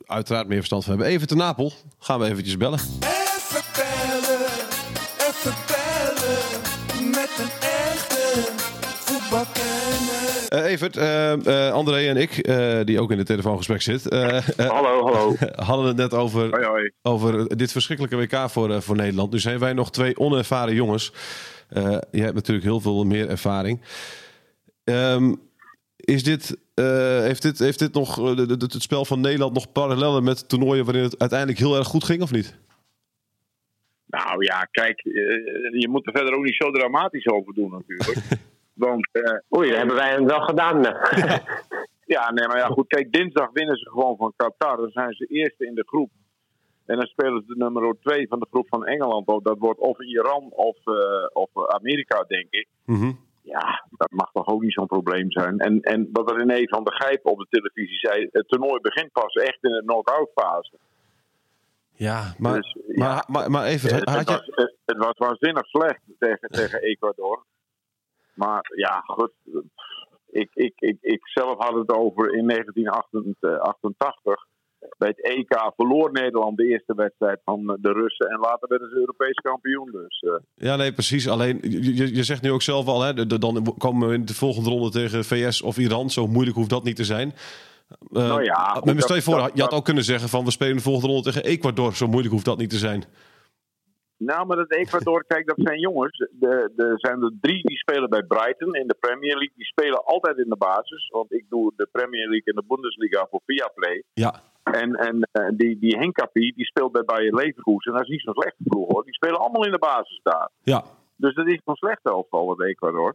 uiteraard 0.07 0.49
meer 0.49 0.57
verstand 0.59 0.85
van 0.85 0.93
hebben. 0.93 1.13
Even 1.13 1.27
te 1.27 1.37
Napel. 1.37 1.73
Gaan 1.99 2.19
we 2.21 2.27
eventjes 2.27 2.57
bellen. 2.57 2.79
Even 2.79 3.63
bellen, 3.75 4.20
Eh 10.51 10.65
Evert, 10.65 10.97
eh, 10.97 11.67
eh, 11.67 11.73
André 11.73 12.09
en 12.09 12.17
ik, 12.17 12.51
die 12.87 13.01
ook 13.01 13.11
in 13.11 13.19
het 13.19 13.27
telefoongesprek 13.27 13.83
zit, 13.83 14.05
Hallo, 14.57 15.03
hallo. 15.05 15.35
hadden 15.69 15.87
het 15.87 15.97
net 15.97 16.15
over, 16.15 16.51
Hoi, 16.51 16.65
hoi. 16.65 16.91
over 17.03 17.57
dit 17.57 17.73
verschrikkelijke 17.73 18.17
WK 18.17 18.51
voor, 18.51 18.83
voor 18.83 18.97
Nederland. 18.97 19.33
Nu 19.33 19.39
zijn 19.39 19.59
wij 19.59 19.73
nog 19.73 19.91
twee 19.91 20.19
onervaren 20.19 20.75
jongens. 20.75 21.13
Je 22.11 22.23
hebt 22.23 22.35
natuurlijk 22.35 22.67
heel 22.67 22.81
veel 22.81 23.05
meer 23.05 23.29
ervaring. 23.29 23.81
Ehm, 24.85 25.35
is 25.97 26.23
dit, 26.23 26.57
heeft, 26.75 27.43
dit, 27.43 27.59
heeft 27.59 27.79
dit 27.79 27.93
nog 27.93 28.17
het 28.17 28.83
spel 28.83 29.05
van 29.05 29.21
Nederland 29.21 29.53
nog 29.53 29.73
parallellen 29.73 30.25
met 30.25 30.49
toernooien 30.49 30.85
waarin 30.85 31.03
het 31.03 31.19
uiteindelijk 31.19 31.59
heel 31.59 31.77
erg 31.77 31.87
goed 31.87 32.05
ging, 32.05 32.23
of 32.23 32.31
niet? 32.31 32.59
Nou 34.07 34.45
ja, 34.45 34.69
kijk, 34.71 35.01
je 35.73 35.89
moet 35.91 36.07
er 36.07 36.13
verder 36.13 36.35
ook 36.35 36.45
niet 36.45 36.57
zo 36.57 36.71
dramatisch 36.71 37.27
over 37.27 37.55
doen 37.55 37.71
natuurlijk. 37.71 38.19
Want 38.81 39.09
eh, 39.13 39.59
Oei, 39.59 39.69
dat 39.69 39.79
hebben 39.79 39.97
wij 39.97 40.11
hem 40.11 40.27
wel 40.27 40.41
gedaan. 40.41 40.85
eh. 40.85 41.39
ja, 42.15 42.33
nee, 42.33 42.47
maar 42.47 42.57
ja, 42.59 42.67
goed, 42.67 42.87
kijk, 42.87 43.13
dinsdag 43.13 43.51
winnen 43.53 43.77
ze 43.77 43.91
gewoon 43.91 44.17
van 44.17 44.33
Qatar. 44.37 44.77
Dan 44.77 44.91
zijn 44.91 45.13
ze 45.15 45.27
eerste 45.27 45.67
in 45.67 45.75
de 45.75 45.85
groep. 45.87 46.11
En 46.87 46.97
dan 46.97 47.07
spelen 47.07 47.41
ze 47.47 47.55
de 47.55 47.57
nummer 47.65 47.97
2 48.01 48.29
van 48.29 48.39
de 48.39 48.47
groep 48.51 48.69
van 48.69 48.87
Engeland. 48.87 49.27
op. 49.27 49.45
Dat 49.45 49.59
wordt 49.59 49.81
of 49.81 50.01
Iran 50.01 50.51
of, 50.51 50.77
eh, 50.85 51.27
of 51.33 51.51
Amerika, 51.69 52.25
denk 52.29 52.47
ik. 52.51 52.67
Mhm. 52.85 53.13
Ja, 53.43 53.85
dat 53.91 54.11
mag 54.11 54.31
toch 54.33 54.47
ook 54.49 54.63
niet 54.63 54.73
zo'n 54.73 54.87
probleem 54.87 55.31
zijn. 55.31 55.59
En, 55.59 55.81
en 55.81 56.09
wat 56.13 56.31
René 56.31 56.63
van 56.69 56.85
der 56.85 56.95
Gijp 56.95 57.27
op 57.27 57.39
de 57.39 57.47
televisie 57.51 57.99
zei, 57.99 58.29
het 58.33 58.49
toernooi 58.49 58.81
begint 58.81 59.13
pas 59.13 59.35
echt 59.35 59.59
in 59.65 59.71
de 59.71 59.83
knock-out 59.87 60.31
fase. 60.35 60.79
Ja, 61.93 62.35
maar, 62.39 62.55
Dus, 62.55 62.77
ja. 62.87 63.05
maar, 63.05 63.25
maar, 63.29 63.51
maar 63.51 63.65
even, 63.65 63.95
Het, 63.95 64.09
had 64.09 64.19
het, 64.19 64.29
je... 64.29 64.35
was, 64.35 64.47
het, 64.65 64.77
het 64.85 64.97
was 64.97 65.17
waanzinnig 65.17 65.67
slecht 65.67 66.01
tegen, 66.19 66.49
tegen 66.49 66.81
Ecuador. 66.81 67.45
Maar 68.45 68.71
ja, 68.77 69.03
goed. 69.07 69.31
Ik, 70.31 70.49
ik, 70.55 70.73
ik, 70.77 70.97
ik 71.01 71.21
zelf 71.29 71.55
had 71.59 71.75
het 71.75 71.93
over 71.95 72.35
in 72.35 72.47
1988. 72.47 74.47
Bij 74.99 75.09
het 75.09 75.23
EK 75.25 75.73
verloor 75.77 76.13
Nederland 76.13 76.57
de 76.57 76.67
eerste 76.67 76.95
wedstrijd 76.95 77.41
van 77.45 77.79
de 77.81 77.93
Russen. 77.93 78.27
En 78.27 78.39
later 78.39 78.69
werden 78.69 78.89
ze 78.91 78.97
Europees 78.97 79.35
kampioen. 79.35 79.91
Dus 79.93 80.21
eh, 80.21 80.67
Ja, 80.67 80.77
nee, 80.77 80.93
precies. 80.93 81.29
Alleen, 81.29 81.59
je, 81.63 82.15
je- 82.17 82.23
zegt 82.23 82.43
nu 82.43 82.51
ook 82.53 82.63
zelf 82.63 82.87
al, 82.87 83.03
hè, 83.03 83.15
de- 83.15 83.27
de- 83.27 83.39
dan 83.39 83.75
komen 83.79 84.09
we 84.09 84.15
in 84.15 84.25
de 84.25 84.35
volgende 84.35 84.71
ronde 84.71 84.91
tegen 84.91 85.25
VS 85.25 85.63
of 85.63 85.79
Iran. 85.79 86.11
Zo 86.11 86.27
moeilijk 86.27 86.57
hoeft 86.57 86.71
dat 86.71 86.85
niet 86.85 86.97
te 86.97 87.05
zijn. 87.05 87.33
Eh, 87.89 87.97
Nou 88.29 88.45
ja, 88.45 88.81
maar 88.85 88.95
goed, 88.95 89.03
stel 89.03 89.17
je 89.17 89.23
voor, 89.23 89.37
dat- 89.37 89.51
je 89.55 89.61
had 89.61 89.71
dat- 89.71 89.79
ook 89.79 89.85
kunnen 89.85 90.05
zeggen 90.05 90.29
van 90.29 90.45
we 90.45 90.51
spelen 90.51 90.77
de 90.77 90.83
volgende 90.83 91.09
ronde 91.09 91.23
tegen 91.33 91.45
Ecuador. 91.45 91.95
Zo 91.95 92.07
moeilijk 92.07 92.33
hoeft 92.35 92.45
dat 92.45 92.59
niet 92.59 92.71
te 92.71 92.79
zijn. 92.79 93.05
Nou, 94.23 94.47
maar 94.47 94.57
dat 94.57 94.71
Ecuador, 94.71 95.25
kijk, 95.27 95.47
dat 95.47 95.57
zijn 95.59 95.79
jongens. 95.81 96.29
De- 96.31 96.73
Er 96.77 96.99
zijn 96.99 97.23
er 97.23 97.33
drie 97.41 97.63
die 97.67 97.77
spelen 97.79 98.11
bij 98.11 98.23
Brighton 98.23 98.75
in 98.75 98.87
de 98.87 98.97
Premier 99.01 99.35
League. 99.37 99.53
Die 99.57 99.65
spelen 99.67 100.05
altijd 100.05 100.37
in 100.39 100.49
de 100.49 100.57
basis. 100.57 101.09
Want 101.09 101.33
ik 101.33 101.45
doe 101.49 101.73
de 101.77 101.89
Premier 101.93 102.29
League 102.29 102.45
en 102.55 102.55
de 102.55 102.65
Bundesliga 102.69 103.27
voor 103.31 103.41
Viaplay. 103.47 104.03
Ja, 104.13 104.35
En, 104.63 104.95
en 104.95 105.29
eh, 105.33 105.49
die, 105.53 105.79
die 105.79 105.99
Henkapi, 105.99 106.53
die 106.57 106.65
speelt 106.65 106.93
bij 106.93 107.05
Bayer 107.05 107.35
Leverkusen. 107.35 107.91
En 107.93 107.99
dat 107.99 108.03
is 108.07 108.13
niet 108.13 108.21
zo'n 108.21 108.35
slechte 108.35 108.63
ploeg 108.65 108.89
hoor. 108.93 109.05
Die 109.05 109.15
spelen 109.15 109.39
allemaal 109.41 109.65
in 109.65 109.73
de 109.73 109.79
basis 109.79 110.21
daar. 110.23 110.51
ja. 110.63 110.83
Dus 111.17 111.35
dat 111.35 111.47
is 111.47 111.61
een 111.65 111.75
slechte 111.75 112.11
elftal, 112.11 112.51
het 112.51 112.63
Ecuador. 112.63 113.15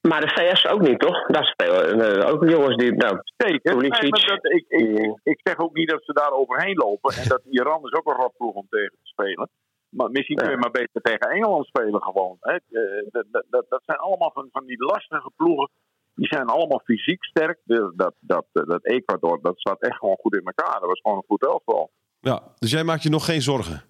Maar 0.00 0.20
de 0.20 0.28
VS 0.28 0.66
ook 0.66 0.80
niet, 0.80 0.98
toch? 1.00 1.26
Daar 1.26 1.44
spelen 1.44 2.00
eh, 2.00 2.30
ook 2.32 2.48
jongens 2.48 2.76
die. 2.76 2.92
Nou, 2.92 3.18
Zeker. 3.36 3.76
Nee, 3.76 3.88
maar 3.88 4.26
dat, 4.26 4.52
ik, 4.52 4.64
ik, 4.68 4.98
ik, 4.98 5.18
ik 5.22 5.40
zeg 5.42 5.58
ook 5.58 5.74
niet 5.74 5.88
dat 5.88 6.04
ze 6.04 6.12
daar 6.12 6.30
overheen 6.32 6.76
lopen. 6.76 7.14
En 7.14 7.28
dat 7.28 7.42
Iran 7.50 7.84
is 7.84 7.92
ook 7.92 8.06
een 8.06 8.16
rotploeg 8.22 8.54
om 8.54 8.66
tegen 8.70 8.90
te 9.02 9.06
spelen. 9.06 9.48
Maar 9.88 10.10
misschien 10.10 10.36
kun 10.36 10.50
je 10.50 10.56
maar 10.56 10.70
beter 10.70 11.00
tegen 11.02 11.30
Engeland 11.30 11.66
spelen 11.66 12.02
gewoon. 12.02 12.36
Hè. 12.40 12.52
Eh, 12.52 13.06
Dat, 13.10 13.44
dat, 13.50 13.64
dat, 13.68 13.82
zijn 13.84 13.98
allemaal 13.98 14.30
van, 14.34 14.48
van 14.52 14.66
die 14.66 14.84
lastige 14.84 15.30
ploegen. 15.36 15.70
Die 16.14 16.26
zijn 16.26 16.46
allemaal 16.46 16.80
fysiek 16.84 17.24
sterk. 17.24 17.58
De- 17.64 17.92
Dat, 17.96 18.14
dat, 18.20 18.46
dat 18.52 18.84
Ecuador, 18.84 19.38
dat 19.42 19.58
staat 19.58 19.80
echt 19.82 19.98
gewoon 19.98 20.16
goed 20.20 20.34
in 20.34 20.44
elkaar. 20.44 20.80
Dat 20.80 20.88
was 20.88 21.00
gewoon 21.00 21.16
een 21.16 21.24
goed 21.26 21.46
elftal. 21.46 21.90
ja. 22.20 22.42
Dus 22.58 22.70
jij 22.70 22.84
maakt 22.84 23.02
je 23.02 23.08
nog 23.10 23.24
geen 23.24 23.42
zorgen? 23.42 23.82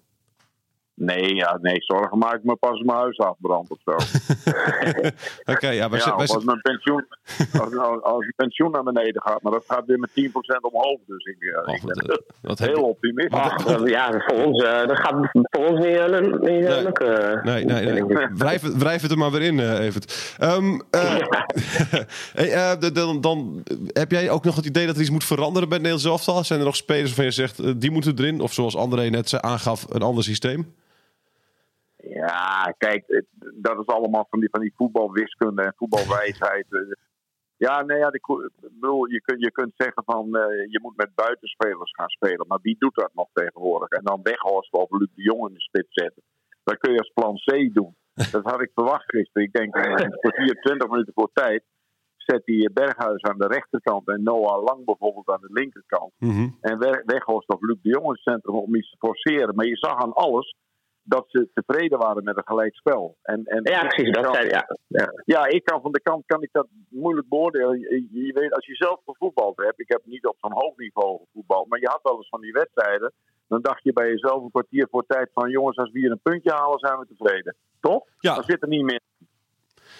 Nee, 1.01 1.35
ja, 1.35 1.57
nee, 1.61 1.75
zorgen 1.81 2.17
maak 2.17 2.33
ik 2.33 2.43
me 2.43 2.55
pas 2.55 2.79
mijn 2.81 2.97
huis 2.97 3.17
afbrandt 3.17 3.71
of 3.71 3.77
zo. 3.85 3.91
Oké, 5.53 5.69
ja, 5.69 5.89
wij 5.89 5.99
Ja, 5.99 6.11
als 6.11 6.43
mijn 6.43 6.61
pensioen, 6.61 7.05
als, 7.61 7.75
als, 7.77 8.01
als 8.03 8.25
je 8.25 8.33
pensioen 8.35 8.71
naar 8.71 8.83
beneden 8.83 9.21
gaat, 9.21 9.41
maar 9.41 9.51
dat 9.51 9.63
gaat 9.67 9.85
weer 9.85 9.99
met 9.99 10.09
10% 10.09 10.59
omhoog. 10.61 10.99
Dus 11.05 11.25
ik, 11.25 11.37
eh, 11.39 11.67
Oh, 11.67 11.75
ik 11.75 11.81
wat, 11.81 12.07
ben 12.07 12.23
wat 12.41 12.59
heel 12.59 12.83
optimistisch. 12.83 13.65
dat- 13.65 13.89
ja, 13.89 14.23
voor 14.27 14.45
ons, 14.45 14.63
eh, 14.63 14.87
dat 14.87 14.97
gaat 14.99 15.29
voor 15.31 15.65
ons 15.67 15.85
niet, 15.85 15.95
eh, 15.97 16.19
niet 16.19 16.65
eh, 16.65 16.69
Nee. 16.69 16.83
lukken. 16.83 17.39
Nee, 17.45 17.65
nee, 17.65 17.85
nee. 17.85 17.97
ik. 18.03 18.29
Wrijf, 18.33 18.61
het- 18.61 18.77
wrijf 18.77 19.01
het 19.01 19.11
er 19.11 19.17
maar 19.17 19.31
weer 19.31 19.41
in, 19.41 19.59
eh 19.59 19.79
Evert. 19.85 20.35
Ehm, 20.37 20.79
eh, 20.91 21.15
hey, 22.39 22.51
eh, 22.51 22.79
de- 22.79 22.91
dan, 22.91 23.21
dan 23.21 23.63
heb 23.87 24.11
jij 24.11 24.29
ook 24.29 24.43
nog 24.43 24.55
het 24.55 24.65
idee 24.65 24.85
dat 24.85 24.95
er 24.95 25.01
iets 25.01 25.09
moet 25.09 25.23
veranderen 25.23 25.69
bij 25.69 25.77
het 25.77 25.87
Nederlands 25.87 26.25
elftal? 26.25 26.43
Zijn 26.43 26.59
er 26.59 26.65
nog 26.65 26.75
spelers 26.75 27.05
waarvan 27.07 27.25
je 27.25 27.31
zegt, 27.31 27.81
die 27.81 27.91
moeten 27.91 28.13
erin? 28.17 28.41
Of 28.41 28.53
zoals 28.53 28.75
André 28.75 29.09
net 29.09 29.41
aangaf, 29.41 29.85
een 29.89 30.01
ander 30.01 30.23
systeem? 30.23 30.73
Ja, 32.03 32.73
kijk, 32.77 33.23
dat 33.55 33.79
is 33.79 33.85
allemaal 33.85 34.27
van 34.29 34.39
die, 34.39 34.49
van 34.49 34.61
die 34.61 34.73
voetbalwiskunde 34.75 35.61
en 35.61 35.73
voetbalwijsheid. 35.75 36.65
Ja, 37.67 37.81
nee, 37.81 37.97
ja, 37.97 38.11
ik 38.11 38.25
bedoel, 38.61 39.05
je, 39.05 39.21
kunt, 39.21 39.41
je 39.41 39.51
kunt 39.51 39.73
zeggen 39.75 40.03
van 40.05 40.35
eh, 40.35 40.71
je 40.71 40.79
moet 40.81 40.95
met 40.97 41.15
buitenspelers 41.15 41.91
gaan 41.91 42.09
spelen. 42.09 42.47
Maar 42.47 42.59
wie 42.61 42.75
doet 42.79 42.95
dat 42.95 43.11
nog 43.13 43.27
tegenwoordig? 43.33 43.89
En 43.89 44.03
dan 44.03 44.19
weghorsten 44.23 44.79
of 44.79 44.89
Luc 44.91 45.07
de 45.15 45.21
Jong 45.21 45.47
in 45.47 45.53
de 45.53 45.61
spits 45.61 45.87
zetten. 45.89 46.23
Dat 46.63 46.77
kun 46.77 46.91
je 46.93 46.99
als 46.99 47.11
plan 47.13 47.35
C 47.35 47.73
doen. 47.73 47.95
Dat 48.31 48.43
had 48.43 48.61
ik 48.61 48.71
verwacht 48.73 49.03
gisteren. 49.05 49.43
Ik 49.47 49.53
denk, 49.53 49.75
eh, 49.75 50.05
een 50.05 50.19
kwartier, 50.19 50.53
20 50.61 50.89
minuten 50.89 51.13
voor 51.13 51.29
tijd. 51.33 51.63
Zet 52.15 52.45
die 52.45 52.71
Berghuis 52.71 53.21
aan 53.21 53.37
de 53.37 53.47
rechterkant 53.47 54.07
en 54.07 54.23
Noah 54.23 54.63
Lang 54.63 54.85
bijvoorbeeld 54.85 55.29
aan 55.29 55.41
de 55.41 55.53
linkerkant. 55.53 56.11
Mhm. 56.17 56.47
En 56.61 56.79
weg- 56.79 57.03
Weghorst 57.05 57.49
of 57.49 57.61
Luc 57.61 57.77
de 57.81 57.89
Jong 57.89 58.05
in 58.05 58.11
het 58.11 58.21
centrum 58.21 58.55
om 58.55 58.75
iets 58.75 58.89
te 58.89 58.97
forceren. 58.97 59.55
Maar 59.55 59.65
je 59.65 59.77
zag 59.77 59.95
aan 59.95 60.13
alles 60.13 60.55
dat 61.09 61.25
ze 61.27 61.49
tevreden 61.53 61.97
waren 61.99 62.23
met 62.23 62.37
een 62.37 62.45
gelijk 62.47 62.75
spel. 62.75 63.17
En, 63.21 63.41
en 63.45 63.63
Ja, 63.63 63.87
precies. 63.87 64.11
Dat 64.13 64.23
kan- 64.23 64.33
zijn, 64.33 64.47
ja, 64.47 64.75
ja. 64.87 65.11
ja, 65.25 65.45
ik 65.45 65.63
kan 65.63 65.81
van 65.81 65.91
de 65.91 66.01
kant 66.01 66.25
kan 66.25 66.41
ik 66.41 66.49
dat 66.51 66.67
moeilijk 66.89 67.27
beoordelen. 67.29 67.79
Je, 67.79 68.07
je 68.11 68.33
weet, 68.33 68.53
als 68.53 68.65
je 68.65 68.75
zelf 68.75 68.99
gevoetbald 69.05 69.57
hebt, 69.57 69.79
ik 69.79 69.89
heb 69.89 70.01
niet 70.05 70.25
op 70.25 70.35
zo'n 70.39 70.51
hoog 70.53 70.77
niveau 70.77 71.19
gevoetbald, 71.25 71.67
maar 71.67 71.79
je 71.79 71.87
had 71.87 71.99
wel 72.03 72.15
eens 72.15 72.29
van 72.29 72.41
die 72.41 72.51
wedstrijden. 72.51 73.13
Dan 73.47 73.61
dacht 73.61 73.83
je 73.83 73.93
bij 73.93 74.07
jezelf 74.09 74.43
een 74.43 74.51
kwartier 74.51 74.87
voor 74.91 75.05
tijd 75.07 75.29
van 75.33 75.49
jongens, 75.49 75.77
als 75.77 75.91
we 75.91 75.99
hier 75.99 76.11
een 76.11 76.19
puntje 76.23 76.51
halen, 76.51 76.79
zijn 76.79 76.99
we 76.99 77.05
tevreden. 77.07 77.55
Toch? 77.79 78.03
Ja. 78.19 78.35
Dan 78.35 78.43
zit 78.43 78.61
er 78.61 78.67
niet 78.67 78.83
meer. 78.83 79.01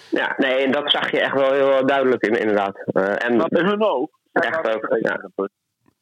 ja, 0.09 0.33
nee, 0.37 0.53
en 0.65 0.71
dat 0.71 0.91
zag 0.91 1.11
je 1.11 1.19
echt 1.19 1.33
wel 1.33 1.51
heel 1.53 1.85
duidelijk 1.85 2.23
in, 2.25 2.39
inderdaad. 2.39 2.77
Eh, 2.85 3.27
en 3.29 3.37
Maar 3.37 3.47
bij 3.49 3.63
hun 3.63 3.83
ook. 3.83 4.19
Zij 4.33 4.49
Echt 4.51 4.75
ook, 4.75 4.97
ja. 5.01 5.29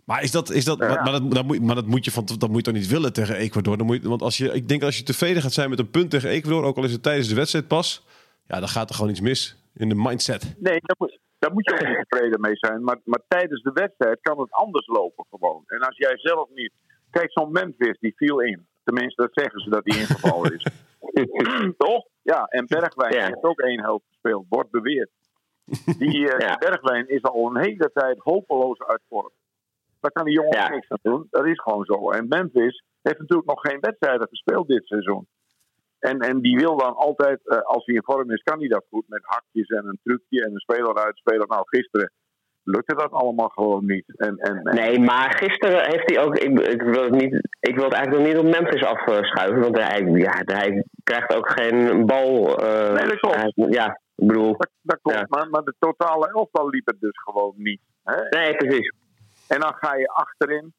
Maar 0.07 0.23
is 0.23 0.31
dat, 0.31 0.49
is 0.49 0.65
dat, 0.65 0.77
Ja. 0.79 0.87
maar, 0.87 1.03
maar 1.03 1.11
dat, 1.11 1.31
dat 1.31 1.45
moet, 1.45 1.61
maar 1.61 1.75
dat 1.75 1.85
moet 1.85 2.05
je 2.05 2.11
van, 2.11 2.25
dat 2.37 2.47
moet 2.49 2.57
je 2.57 2.61
toch 2.63 2.73
niet 2.73 2.87
willen 2.87 3.13
tegen 3.13 3.35
Ecuador? 3.35 3.77
Dan 3.77 3.85
moet 3.85 4.01
je, 4.01 4.09
want 4.09 4.21
als 4.21 4.37
je, 4.37 4.51
ik 4.53 4.67
denk 4.67 4.83
als 4.83 4.97
je 4.97 5.03
tevreden 5.03 5.41
gaat 5.41 5.53
zijn 5.53 5.69
met 5.69 5.79
een 5.79 5.89
punt 5.91 6.09
tegen 6.09 6.29
Ecuador, 6.29 6.63
ook 6.63 6.77
al 6.77 6.83
is 6.83 6.91
het 6.91 7.03
tijdens 7.03 7.27
de 7.29 7.35
wedstrijd 7.35 7.67
pas, 7.67 8.05
ja, 8.47 8.59
dan 8.59 8.67
gaat 8.69 8.89
er 8.89 8.95
gewoon 8.95 9.11
iets 9.11 9.21
mis 9.21 9.55
in 9.75 9.89
de 9.89 9.95
mindset. 9.95 10.41
Nee, 10.59 10.79
daar 10.81 10.95
moet, 10.99 11.19
daar 11.39 11.53
moet 11.53 11.65
je 11.69 11.73
ook 11.73 11.87
niet 11.87 12.05
tevreden 12.09 12.41
mee 12.41 12.55
zijn. 12.55 12.83
Maar, 12.83 12.97
maar 13.03 13.21
tijdens 13.27 13.61
de 13.63 13.71
wedstrijd 13.73 14.17
kan 14.21 14.39
het 14.39 14.51
anders 14.51 14.87
lopen 14.87 15.25
gewoon. 15.29 15.63
En 15.67 15.79
als 15.79 15.97
jij 15.97 16.17
zelf 16.17 16.49
niet... 16.53 16.71
Kijk, 17.11 17.31
zo'n 17.31 17.51
Memphis, 17.51 17.97
die 17.99 18.13
viel 18.15 18.39
in. 18.41 18.67
Tenminste, 18.83 19.21
dat 19.21 19.31
zeggen 19.33 19.59
ze 19.61 19.69
dat 19.69 19.81
hij 19.83 19.99
ingevallen 19.99 20.53
is. 20.53 20.65
Toch? 21.77 22.05
Ja, 22.21 22.43
en 22.45 22.65
Bergwijn 22.67 23.13
Ja. 23.13 23.25
heeft 23.25 23.43
ook 23.43 23.59
één 23.59 23.81
helft 23.81 24.05
gespeeld, 24.07 24.45
wordt 24.49 24.71
beweerd. 24.71 25.09
Die 25.99 26.19
Ja. 26.19 26.57
Bergwijn 26.59 27.09
is 27.09 27.21
al 27.23 27.49
een 27.55 27.61
hele 27.63 27.89
tijd 27.93 28.17
hopeloos 28.19 28.79
uit 28.79 29.01
vorm. 29.09 29.31
Daar 30.07 30.23
kan 30.23 30.25
die 30.25 30.33
jongen 30.41 30.57
Ja. 30.57 30.63
ook 30.65 30.71
niks 30.71 30.89
aan 30.89 30.99
doen. 31.01 31.27
Dat 31.29 31.45
is 31.45 31.59
gewoon 31.61 31.85
zo. 31.85 32.11
En 32.11 32.27
Memphis 32.27 32.83
heeft 33.01 33.19
natuurlijk 33.19 33.47
nog 33.49 33.61
geen 33.61 33.79
wedstrijden 33.79 34.27
gespeeld 34.29 34.67
dit 34.67 34.85
seizoen. 34.87 35.27
En, 35.99 36.19
en 36.19 36.41
die 36.41 36.55
wil 36.57 36.77
dan 36.77 36.95
altijd, 36.95 37.47
eh, 37.47 37.57
als 37.61 37.85
hij 37.85 37.95
in 37.95 38.03
vorm 38.03 38.31
is, 38.31 38.43
kan 38.43 38.59
hij 38.59 38.67
dat 38.67 38.85
goed. 38.89 39.03
Met 39.07 39.21
hakjes 39.23 39.67
en 39.67 39.85
een 39.85 39.99
trucje 40.03 40.43
en 40.45 40.51
een 40.53 40.59
speler 40.59 40.95
uitspelen. 40.95 41.47
Nou, 41.47 41.61
gisteren 41.65 42.11
lukte 42.63 42.95
dat 42.95 43.11
allemaal 43.11 43.47
gewoon 43.49 43.85
niet. 43.85 44.17
En, 44.17 44.37
en, 44.37 44.61
en- 44.61 44.75
Nee, 44.75 44.99
maar 44.99 45.33
gisteren 45.37 45.85
heeft 45.91 46.09
hij 46.09 46.23
ook. 46.23 46.35
Ik, 46.37 46.59
ik, 46.59 46.81
wil, 46.81 47.03
het 47.03 47.11
niet, 47.11 47.33
ik 47.59 47.75
wil 47.75 47.83
het 47.83 47.93
eigenlijk 47.93 48.23
nog 48.25 48.27
niet 48.27 48.37
op 48.53 48.59
Memphis 48.61 48.83
afschuiven. 48.83 49.59
Want 49.61 49.77
hij, 49.81 50.01
ja, 50.01 50.41
hij 50.45 50.83
krijgt 51.03 51.35
ook 51.35 51.49
geen 51.59 52.05
bal. 52.05 52.57
eh, 52.57 52.93
Nee, 52.93 53.07
dat 53.07 53.19
klopt. 53.19 53.35
hij- 53.35 53.53
ja, 53.69 53.99
ik 54.15 54.27
bedoel. 54.27 54.51
dat, 54.57 54.69
dat 54.81 54.99
klopt. 55.01 55.17
Ja. 55.19 55.25
Maar, 55.29 55.49
maar 55.49 55.63
de 55.63 55.75
totale 55.79 56.29
elftal 56.31 56.69
liep 56.69 56.85
het 56.87 56.99
dus 56.99 57.17
gewoon 57.23 57.53
niet. 57.57 57.81
Hè? 58.03 58.37
Nee, 58.39 58.55
precies. 58.55 58.93
En 59.47 59.59
dan 59.59 59.73
ga 59.75 59.95
je 59.95 60.07
achterin. 60.07 60.73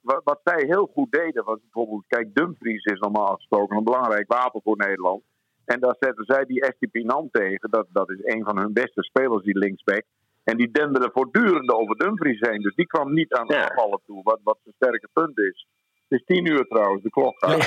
Wat, 0.00 0.20
wat 0.24 0.40
zij 0.44 0.64
heel 0.66 0.90
goed 0.94 1.12
deden 1.12 1.44
was 1.44 1.58
bijvoorbeeld. 1.60 2.04
Kijk, 2.06 2.34
Dumfries 2.34 2.84
is 2.84 2.98
normaal 2.98 3.34
gesproken 3.34 3.76
een 3.76 3.84
belangrijk 3.84 4.32
wapen 4.32 4.60
voor 4.62 4.76
Nederland. 4.76 5.22
En 5.64 5.80
daar 5.80 5.96
zetten 5.98 6.24
zij 6.24 6.44
die 6.44 6.60
Estipinan 6.62 7.28
tegen. 7.30 7.70
Dat, 7.70 7.86
dat 7.92 8.10
is 8.10 8.18
een 8.22 8.44
van 8.44 8.58
hun 8.58 8.72
beste 8.72 9.02
spelers, 9.02 9.44
die 9.44 9.58
linksback. 9.58 10.02
En 10.44 10.56
die 10.56 10.70
denderde 10.70 11.10
voortdurend 11.12 11.70
over 11.72 11.96
Dumfries 11.96 12.40
heen. 12.40 12.60
Dus 12.62 12.74
die 12.74 12.86
kwam 12.86 13.12
niet 13.12 13.32
aan 13.34 13.46
het 13.46 13.56
Ja. 13.56 13.68
aanvallen 13.68 14.00
toe. 14.06 14.22
Wat, 14.22 14.40
wat 14.42 14.58
zijn 14.62 14.74
sterke 14.74 15.08
punt 15.12 15.38
is. 15.38 15.66
Het 16.08 16.20
is 16.20 16.26
tien 16.26 16.46
uur 16.46 16.64
trouwens, 16.68 17.02
de 17.02 17.10
klok 17.10 17.34
gaat. 17.38 17.64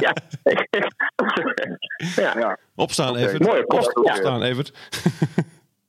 ja. 0.00 0.12
ja. 2.22 2.38
Ja. 2.38 2.58
Opstaan, 2.74 3.10
Oké. 3.10 3.18
Evert. 3.18 3.42
Mooie 3.46 3.66
kost, 3.66 3.92
ja. 3.94 4.00
Opstaan, 4.02 4.42
Evert. 4.42 4.72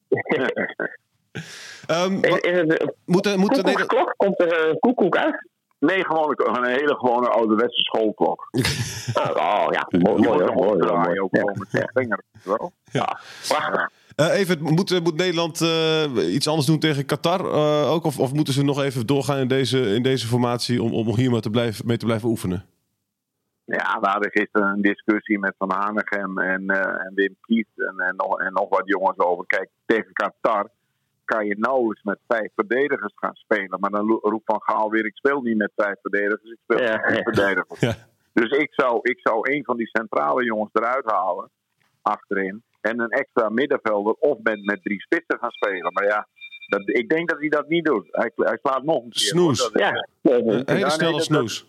Ehm, 1.88 2.14
Is, 2.22 2.32
het 2.32 2.94
moeten 3.06 3.38
Nederland... 3.38 3.64
koekoeksklok? 3.64 4.14
Komt 4.18 4.40
er 4.40 4.70
een 4.70 4.80
koekoek 4.80 5.18
uit? 5.18 5.48
Nee, 5.80 6.06
gewoon 6.06 6.34
een, 6.36 6.56
een 6.58 6.70
hele 6.70 6.96
gewone 6.96 7.30
ouderwetse 7.30 7.82
schoolklok. 7.84 8.48
Oh, 9.14 9.30
oh, 9.30 9.68
ja, 9.70 9.88
mooi, 9.90 10.22
mooi, 10.22 10.40
moet 10.40 10.54
hoor, 10.54 10.78
mooi, 10.78 10.92
mooi. 10.92 11.20
ook 11.20 11.36
Ja. 11.36 11.40
gewoon 11.40 11.58
met 11.58 11.70
zijn 11.70 11.90
vinger. 11.94 12.24
Wel? 12.44 12.72
Prachtig. 13.48 13.90
Eh, 14.16 14.40
Evert, 14.40 14.60
moet, 14.60 15.04
moet 15.04 15.16
Nederland 15.18 15.62
eh, 15.62 16.34
iets 16.34 16.48
anders 16.48 16.68
doen 16.68 16.80
tegen 16.80 17.06
Qatar 17.06 17.40
eh, 17.40 17.92
ook? 17.92 18.04
Of, 18.04 18.20
of 18.20 18.34
moeten 18.34 18.54
ze 18.54 18.64
nog 18.64 18.82
even 18.82 19.06
doorgaan 19.06 19.38
in 19.38 19.48
deze, 19.48 19.80
in 19.96 20.04
deze 20.04 20.28
formatie 20.28 20.84
om, 20.84 20.94
om 20.94 21.16
hier 21.16 21.32
maar 21.32 21.42
te 21.42 21.50
blijven, 21.50 21.86
mee 21.88 21.98
te 21.98 22.06
blijven 22.06 22.30
oefenen? 22.30 22.66
Ja, 23.66 23.98
we 24.02 24.08
hadden 24.08 24.32
gisteren 24.32 24.68
een 24.68 24.82
discussie 24.82 25.40
met 25.40 25.54
Van 25.58 25.72
Hanegem 25.72 26.40
en, 26.40 26.70
eh, 26.70 27.06
en 27.06 27.12
Wim 27.16 27.36
Kieft 27.42 27.70
en, 27.76 28.00
en, 28.00 28.16
nog, 28.16 28.40
en 28.40 28.54
nog 28.54 28.70
wat 28.70 28.84
jongens 28.86 29.18
over. 29.18 29.46
Kijk, 29.46 29.70
tegen 29.86 30.14
Qatar. 30.14 30.70
Kan 31.28 31.46
je 31.46 31.56
nauwelijks 31.60 32.04
met 32.04 32.20
vijf 32.28 32.52
verdedigers 32.56 33.14
gaan 33.16 33.36
spelen. 33.36 33.80
Maar 33.80 33.90
dan 33.90 34.20
roept 34.22 34.46
Van 34.46 34.62
Gaal 34.62 34.90
weer, 34.90 35.06
ik 35.06 35.16
speel 35.18 35.42
niet 35.42 35.58
met 35.58 35.72
vijf 35.76 35.96
verdedigers, 36.02 36.52
ik 36.52 36.58
speel 36.64 36.82
Ja. 36.82 36.92
met 36.92 37.14
vier 37.14 37.24
verdedigers. 37.24 37.80
Ja. 37.80 37.96
Dus 38.34 38.52
ik 38.58 38.74
zou, 38.74 39.00
ik 39.02 39.20
zou 39.20 39.52
een 39.54 39.64
van 39.64 39.78
die 39.78 39.88
centrale 39.88 40.44
jongens 40.44 40.70
eruit 40.74 41.12
halen, 41.12 41.50
achterin. 42.02 42.64
En 42.82 43.00
een 43.00 43.10
extra 43.10 43.50
middenvelder 43.50 44.14
of 44.14 44.38
met, 44.44 44.66
met 44.66 44.84
drie 44.84 45.02
spitsen 45.02 45.38
gaan 45.40 45.52
spelen. 45.52 45.94
Maar 45.94 46.06
ja, 46.06 46.28
dat, 46.68 46.82
ik 46.90 47.10
denk 47.10 47.30
dat 47.30 47.40
hij 47.40 47.50
dat 47.50 47.68
niet 47.68 47.86
doet. 47.86 48.08
Hij, 48.12 48.32
hij 48.36 48.58
slaat 48.62 48.84
nog 48.84 48.96
een 49.04 49.10
keer. 49.10 49.28
Snoes. 49.28 49.60
is- 49.74 49.82
Ja, 49.82 50.08
Een 50.22 50.32
hele 50.32 50.64
nee, 50.66 50.90
snelle 50.90 51.12
dat- 51.12 51.24
snoes. 51.24 51.66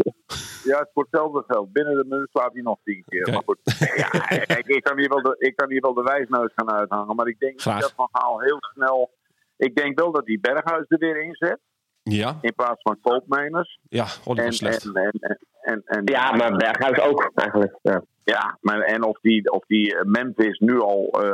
ja, 0.65 0.79
het 0.79 0.91
voor 0.95 1.03
hetzelfde 1.03 1.45
geld. 1.47 1.73
Binnen 1.73 1.95
de 1.97 2.05
minuut 2.09 2.29
slaat 2.31 2.53
hij 2.53 2.62
nog 2.62 2.79
tien 2.85 3.05
keer. 3.09 3.33
Maar 3.33 3.43
goed, 3.47 3.59
ja, 3.97 4.09
kijk, 4.45 4.67
ik, 4.67 4.83
kan 4.83 4.99
hier 4.99 5.09
wel 5.09 5.23
de, 5.23 5.37
ik 5.38 5.57
kan 5.57 5.71
hier 5.71 5.81
wel 5.81 5.95
de 5.95 6.03
wijsneus 6.03 6.53
gaan 6.55 6.71
uithangen. 6.73 7.17
Maar 7.17 7.27
ik 7.27 7.38
denk 7.38 7.61
Graag. 7.61 7.81
dat 7.81 7.93
Van 7.97 8.09
Gaal 8.12 8.41
heel 8.41 8.59
snel... 8.75 9.11
Ik 9.59 9.75
denk 9.77 9.99
wel 9.99 10.12
dat 10.12 10.27
hij 10.27 10.38
Berghuis 10.41 10.85
er 10.88 10.99
weer 10.99 11.23
inzet. 11.23 11.59
Ja, 12.03 12.38
In 12.41 12.55
plaats 12.55 12.83
van 12.83 12.99
Koopmeiners. 13.00 13.79
ja, 13.88 14.05
die 14.25 14.35
was 14.45 14.57
slecht. 14.57 14.85
en, 14.85 14.93
en, 14.95 15.11
en, 15.21 15.38
en, 15.61 15.83
en- 15.85 16.03
ja, 16.05 16.33
maar 16.33 16.57
Berghuis 16.57 16.99
ook 17.00 17.31
eigenlijk. 17.35 17.79
Ja. 17.83 18.03
Ja, 18.25 18.59
maar, 18.61 18.81
en 18.81 19.03
of 19.03 19.19
die, 19.21 19.50
of 19.53 19.65
die 19.67 19.97
eh, 19.97 20.05
Memphis 20.05 20.59
nu 20.59 20.81
al 20.81 21.09
eh, 21.11 21.29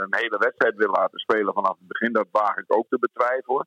een 0.00 0.14
hele 0.20 0.38
wedstrijd 0.38 0.74
wil 0.76 0.90
laten 0.90 1.18
spelen 1.18 1.54
vanaf 1.54 1.78
het 1.78 1.86
begin, 1.88 2.12
dat 2.12 2.26
waag 2.30 2.56
ik 2.56 2.64
ook 2.66 2.86
te 2.88 2.98
betwijfelen. 2.98 3.66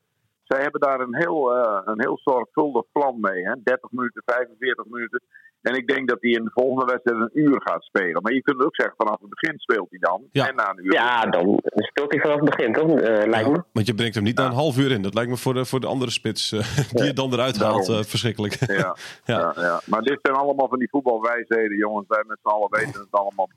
Zij 0.51 0.61
hebben 0.61 0.81
daar 0.81 0.99
een 0.99 1.15
heel, 1.15 1.55
eh, 1.55 1.81
een 1.85 2.01
heel 2.01 2.19
zorgvuldig 2.23 2.85
plan 2.91 3.17
mee. 3.19 3.43
Hè? 3.43 3.53
30 3.63 3.91
minuten, 3.91 4.21
45 4.25 4.85
minuten. 4.85 5.21
En 5.61 5.75
ik 5.75 5.87
denk 5.87 6.09
dat 6.09 6.17
hij 6.21 6.31
in 6.31 6.43
de 6.43 6.51
volgende 6.53 6.85
wedstrijd 6.85 7.21
een 7.21 7.39
uur 7.43 7.61
gaat 7.61 7.83
spelen. 7.83 8.21
Maar 8.21 8.33
je 8.33 8.41
kunt 8.41 8.63
ook 8.63 8.75
zeggen, 8.75 8.95
vanaf 8.97 9.19
het 9.19 9.29
begin 9.29 9.59
speelt 9.59 9.89
hij 9.89 9.99
dan. 9.99 10.23
Ja. 10.31 10.47
En 10.47 10.55
na 10.55 10.69
een 10.69 10.85
uur. 10.85 10.93
ja, 10.93 11.25
dan 11.25 11.59
speelt 11.63 12.11
hij 12.11 12.21
vanaf 12.21 12.39
het 12.39 12.49
begin, 12.55 12.73
toch? 12.73 12.91
Eh, 12.99 13.27
lijkt 13.27 13.49
me. 13.49 13.55
Ja, 13.55 13.65
want 13.73 13.87
je 13.87 13.93
brengt 13.93 14.15
hem 14.15 14.23
niet 14.23 14.37
na 14.37 14.45
een 14.45 14.51
half 14.63 14.77
uur 14.77 14.91
in. 14.91 15.01
Dat 15.01 15.13
lijkt 15.13 15.29
me 15.29 15.37
voor 15.37 15.53
de, 15.53 15.65
voor 15.65 15.79
de 15.79 15.87
andere 15.87 16.11
spits 16.11 16.51
eh, 16.51 16.59
die 16.95 17.05
je 17.05 17.13
dan 17.13 17.33
eruit 17.33 17.57
haalt 17.57 17.89
eh, 17.89 18.03
verschrikkelijk. 18.03 18.53
Ja, 18.53 18.75
Ja. 18.75 18.95
ja. 19.25 19.53
Ja, 19.55 19.81
Maar 19.85 20.01
dit 20.01 20.19
zijn 20.21 20.35
allemaal 20.35 20.67
van 20.67 20.79
die 20.79 20.89
voetbalwijsheden, 20.89 21.77
jongens. 21.77 22.07
Wij 22.07 22.23
met 22.27 22.37
z'n 22.41 22.47
allen 22.47 22.69
weten 22.69 22.99
het 23.01 23.11
allemaal. 23.11 23.49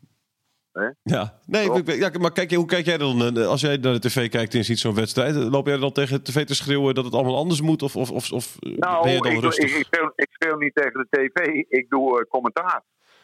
Ja, 1.02 1.38
nee, 1.46 1.66
Toch? 1.66 1.78
ik- 1.78 1.86
ik- 1.88 1.98
ja, 2.00 2.10
maar 2.20 2.32
kijk, 2.32 2.52
hoe 2.52 2.66
kijk 2.66 2.84
jij 2.84 2.98
dan? 2.98 3.36
eh, 3.36 3.46
Als 3.46 3.60
jij 3.60 3.76
naar 3.76 3.92
de 3.92 3.98
tv 4.00 4.28
kijkt 4.30 4.54
en 4.54 4.64
ziet 4.64 4.78
zo'n 4.78 4.94
wedstrijd, 4.94 5.36
eh, 5.36 5.50
loop 5.50 5.66
jij 5.66 5.76
dan 5.76 5.92
tegen 5.92 6.16
de 6.16 6.22
tv 6.32 6.44
te 6.44 6.54
schreeuwen 6.54 6.94
dat 6.94 7.04
het 7.04 7.14
allemaal 7.14 7.36
anders 7.36 7.60
moet? 7.60 7.82
Of, 7.82 7.96
of, 7.96 8.10
of, 8.10 8.32
of 8.32 8.56
eh, 8.58 8.76
Nou, 8.76 9.02
ben 9.02 9.12
je 9.12 9.20
dan 9.20 9.32
ik, 9.32 9.40
rustig? 9.40 9.70
ik, 9.70 9.76
ik, 9.76 9.84
speel, 9.84 10.12
ik 10.14 10.28
speel 10.30 10.56
niet 10.56 10.74
tegen 10.74 11.06
de 11.10 11.30
tv. 11.30 11.46
Ik 11.68 11.86
doe 11.90 12.26
commentaar. 12.28 12.82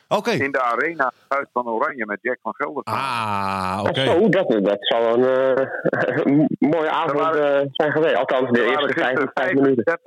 Oké. 0.08 0.30
In 0.30 0.52
de 0.52 0.62
arena 0.62 1.12
Huis 1.28 1.46
van 1.52 1.68
Oranje 1.68 2.06
met 2.06 2.18
Jack 2.22 2.38
van 2.42 2.54
Gelder. 2.56 2.82
Ah, 2.84 3.84
oké. 3.88 4.04
Zo, 4.04 4.28
dat, 4.28 4.48
dat 4.48 4.76
zal 4.80 5.14
een 5.14 5.24
eh, 5.24 5.66
een 6.24 6.56
mooie 6.58 6.90
avond 6.90 7.18
waren- 7.20 7.68
zijn 7.72 7.92
geweest. 7.92 8.14
Althans, 8.16 8.50
de 8.50 8.58
Er 8.60 8.64
eerste 8.66 8.80
waren 8.80 8.94
vijf, 8.94 9.08
gisteren 9.08 9.30
vijf 9.34 9.52
minuten. 9.54 9.98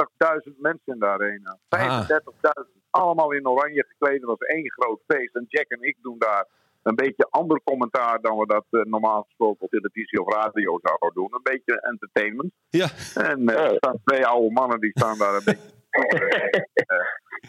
35.000 0.54 0.58
mensen 0.60 0.94
in 0.94 1.00
de 1.00 1.06
arena. 1.08 1.58
Ah. 1.70 2.10
35.000. 2.10 2.70
Allemaal 2.90 3.32
in 3.32 3.48
oranje 3.48 3.86
gekleed. 3.88 4.16
Het 4.22 4.26
was 4.30 4.38
één 4.40 4.72
groot 4.72 5.00
feest. 5.08 5.36
En 5.36 5.46
Jack 5.48 5.66
en 5.68 5.82
ik 5.82 5.98
doen 6.02 6.16
daar 6.20 6.46
een 6.84 6.96
beetje 6.96 7.28
ander 7.30 7.62
commentaar 7.64 8.22
dan 8.22 8.38
we 8.38 8.46
dat 8.46 8.66
eh, 8.70 8.82
normaal 8.82 9.22
gesproken 9.22 9.62
op 9.66 9.70
televisie 9.70 10.22
of 10.22 10.34
radio 10.34 10.80
zouden 10.82 11.14
doen. 11.14 11.30
Een 11.32 11.52
beetje 11.52 11.82
entertainment. 11.82 12.52
Ja, 12.70 12.90
En 13.14 13.48
eh, 13.48 13.64
er 13.64 13.76
staan 13.76 14.00
twee 14.04 14.26
oude 14.26 14.52
mannen 14.52 14.80
die 14.80 14.92
staan 14.94 15.18
daar 15.18 15.34
een 15.34 15.42
beetje. 15.46 15.80
eh, 16.74 17.06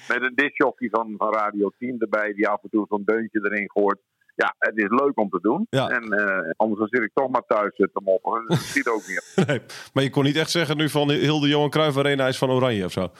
met 0.08 0.22
een 0.22 0.34
discjockey 0.34 0.88
van, 0.88 1.14
van 1.16 1.34
Radio 1.34 1.70
10 1.78 1.96
erbij, 1.98 2.32
die 2.32 2.48
af 2.48 2.62
en 2.62 2.70
toe 2.70 2.86
zo'n 2.88 3.02
deuntje 3.04 3.40
erin 3.42 3.70
gooit. 3.70 3.98
Ja, 4.34 4.54
het 4.58 4.76
is 4.76 4.88
leuk 4.88 5.18
om 5.18 5.28
te 5.28 5.38
doen. 5.42 5.66
Ja. 5.70 5.88
En 5.88 6.02
eh, 6.02 6.50
anders 6.56 6.78
dan 6.78 6.88
zit 6.90 7.02
ik 7.02 7.10
toch 7.14 7.30
maar 7.30 7.46
thuis 7.46 7.74
te 7.76 8.00
moppen. 8.04 8.44
Dat 8.46 8.58
ziet 8.58 8.88
ook 8.88 9.06
niet. 9.06 9.32
nee. 9.46 9.60
Maar 9.92 10.02
je 10.02 10.10
kon 10.10 10.24
niet 10.24 10.36
echt 10.36 10.50
zeggen 10.50 10.76
nu 10.76 10.88
van 10.88 11.10
heel 11.10 11.40
de 11.40 11.48
Johan 11.48 11.70
Cruijff 11.70 11.96
Arena 11.96 12.26
is 12.26 12.38
van 12.38 12.50
Oranje 12.50 12.84
of 12.84 12.92
zo. 12.92 13.10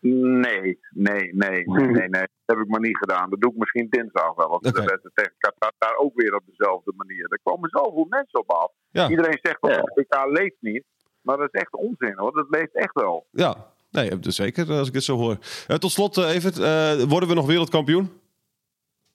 Nee, 0.00 0.78
nee, 0.90 1.34
nee, 1.34 1.34
nee, 1.34 1.64
nee, 1.66 2.08
nee. 2.08 2.26
Dat 2.44 2.56
heb 2.56 2.58
ik 2.58 2.68
maar 2.68 2.80
niet 2.80 2.96
gedaan. 2.96 3.30
Dat 3.30 3.40
doe 3.40 3.50
ik 3.52 3.56
misschien 3.58 3.86
dinsdag 3.90 4.34
wel. 4.34 4.48
Want 4.48 4.66
Oké. 4.66 4.80
de 4.80 4.86
wedstrijd 4.86 5.14
tegen 5.14 5.34
Qatar 5.38 5.72
daar 5.78 5.96
ook 5.96 6.12
weer 6.14 6.34
op 6.34 6.42
dezelfde 6.46 6.92
manier. 6.96 7.26
Er 7.28 7.40
komen 7.42 7.68
zoveel 7.72 8.06
mensen 8.08 8.40
op 8.40 8.50
af. 8.50 8.72
Ja. 8.90 9.08
Iedereen 9.08 9.38
zegt 9.42 9.60
dat 9.62 9.76
het 9.76 9.92
WK 9.94 10.26
leeft 10.38 10.56
niet. 10.60 10.84
Maar 11.22 11.36
dat 11.36 11.48
is 11.54 11.60
echt 11.60 11.72
onzin 11.74 12.12
hoor. 12.16 12.32
Dat 12.32 12.46
leeft 12.48 12.74
echt 12.74 12.94
wel. 12.94 13.26
Ja, 13.30 13.54
nee, 13.90 14.18
dus 14.18 14.36
zeker 14.36 14.70
als 14.72 14.86
ik 14.86 14.92
dit 14.92 15.02
zo 15.04 15.16
hoor. 15.16 15.36
Eh, 15.66 15.76
tot 15.76 15.90
slot, 15.90 16.16
eh, 16.16 16.34
Evert, 16.34 16.58
eh, 16.58 17.02
worden 17.08 17.28
we 17.28 17.34
nog 17.34 17.46
wereldkampioen? 17.46 18.10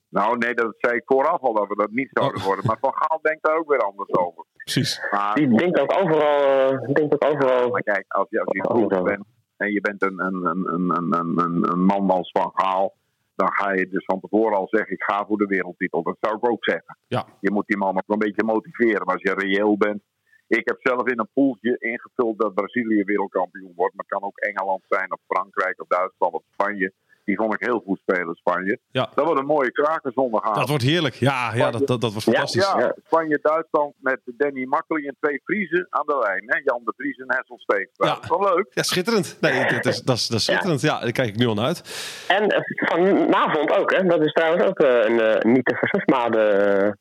Nou 0.09 0.37
nee, 0.37 0.53
dat 0.53 0.73
zei 0.77 0.95
ik 0.95 1.03
vooraf 1.05 1.41
al 1.41 1.53
dat 1.53 1.67
we 1.67 1.75
dat 1.75 1.91
niet 1.91 2.09
zouden 2.13 2.39
Oh. 2.39 2.45
worden. 2.45 2.65
Maar 2.65 2.77
Van 2.81 2.93
Gaal 2.95 3.19
denkt 3.21 3.43
daar 3.43 3.57
ook 3.57 3.69
weer 3.69 3.79
anders 3.79 4.13
over. 4.13 4.43
Precies. 4.57 5.01
Maar, 5.11 5.35
Die 5.35 5.57
denkt 5.57 5.79
ook 5.79 5.93
overal, 6.01 6.69
eh, 6.71 6.93
denkt 6.93 7.13
ook 7.13 7.25
overal 7.25 7.69
maar 7.69 7.83
kijk, 7.83 8.05
als 8.07 8.27
je, 8.29 8.39
als 8.39 8.53
je 8.55 8.63
goed 8.63 9.03
bent 9.03 9.23
en 9.63 9.71
je 9.71 9.81
bent 9.81 10.01
een, 10.01 10.19
een, 10.19 10.45
een, 10.45 11.39
een, 11.39 11.71
een, 11.71 11.83
man 11.85 12.09
als 12.09 12.31
Van 12.31 12.51
Gaal... 12.53 12.93
dan 13.35 13.53
ga 13.53 13.73
je 13.73 13.89
dus 13.89 14.05
van 14.05 14.19
tevoren 14.19 14.57
al 14.57 14.67
zeggen, 14.69 14.93
ik 14.93 15.03
ga 15.03 15.25
voor 15.25 15.37
de 15.37 15.45
wereldtitel. 15.45 16.03
Dat 16.03 16.17
zou 16.19 16.35
ik 16.35 16.49
ook 16.49 16.63
zeggen. 16.63 16.97
Ja. 17.07 17.25
Je 17.39 17.51
moet 17.51 17.67
die 17.67 17.77
man 17.77 17.95
ook 17.95 18.03
een 18.07 18.27
beetje 18.27 18.43
motiveren. 18.43 19.05
Maar 19.05 19.15
als 19.15 19.23
je 19.23 19.33
reëel 19.33 19.77
bent. 19.77 20.01
Ik 20.47 20.67
heb 20.67 20.77
zelf 20.79 21.07
in 21.07 21.19
een 21.19 21.33
poeltje 21.33 21.75
ingevuld 21.77 22.39
dat 22.39 22.53
Brazilië 22.53 23.03
wereldkampioen 23.03 23.73
wordt. 23.75 23.95
Maar 23.95 24.05
het 24.07 24.19
kan 24.19 24.29
ook 24.29 24.37
Engeland 24.37 24.83
zijn, 24.87 25.11
of 25.11 25.19
Frankrijk, 25.27 25.81
of 25.81 25.87
Duitsland, 25.87 26.33
of 26.33 26.43
Spanje. 26.51 26.93
Die 27.25 27.35
vond 27.35 27.53
ik 27.53 27.59
heel 27.59 27.79
goed 27.85 27.99
spelen, 27.99 28.35
Spanje. 28.35 28.79
Ja. 28.91 29.09
Dat 29.15 29.25
wordt 29.25 29.39
een 29.39 29.45
mooie 29.45 29.71
kraker 29.71 30.11
zondagavond. 30.15 30.55
Dat 30.59 30.69
wordt 30.69 30.83
heerlijk. 30.83 31.15
Ja, 31.15 31.51
ja 31.55 31.71
dat, 31.71 31.87
dat, 31.87 32.01
dat 32.01 32.11
wordt 32.11 32.25
Ja, 32.25 32.31
fantastisch. 32.31 32.71
Ja, 32.71 32.79
Ja. 32.79 32.95
Spanje-Duitsland 33.05 33.93
met 33.99 34.19
Danny 34.25 34.65
Makkely 34.65 35.07
en 35.07 35.15
twee 35.19 35.41
Vriezen 35.45 35.87
aan 35.89 36.05
de 36.05 36.17
lijn. 36.27 36.43
Hè? 36.45 36.59
Jan 36.63 36.81
de 36.85 36.93
Vries 36.97 37.17
en 37.17 37.25
Hessel 37.35 37.59
Steenstra. 37.59 38.07
Ja. 38.07 38.13
Dat 38.13 38.23
is 38.23 38.29
wel 38.29 38.55
leuk. 38.55 38.67
Ja, 38.73 38.83
schitterend. 38.83 39.37
Nee, 39.41 39.65
dat 39.73 39.85
is, 39.85 40.01
dat 40.01 40.15
is, 40.15 40.27
dat 40.27 40.39
is 40.39 40.45
schitterend. 40.45 40.81
Ja, 40.81 40.99
daar 40.99 41.11
kijk 41.11 41.27
ik 41.29 41.35
nu 41.37 41.45
al 41.47 41.53
naar 41.53 41.65
uit. 41.65 41.81
En 42.27 42.47
eh, 42.49 42.61
vanavond 42.75 43.71
ook, 43.77 43.91
hè? 43.95 44.03
Dat 44.03 44.25
is 44.25 44.31
trouwens 44.33 44.63
ook 44.65 44.79
eh, 44.79 44.89
een 45.05 45.19
eh, 45.19 45.51
niet 45.51 45.65
te 45.65 45.75
versmade. 45.75 46.39
eh, 46.39 46.91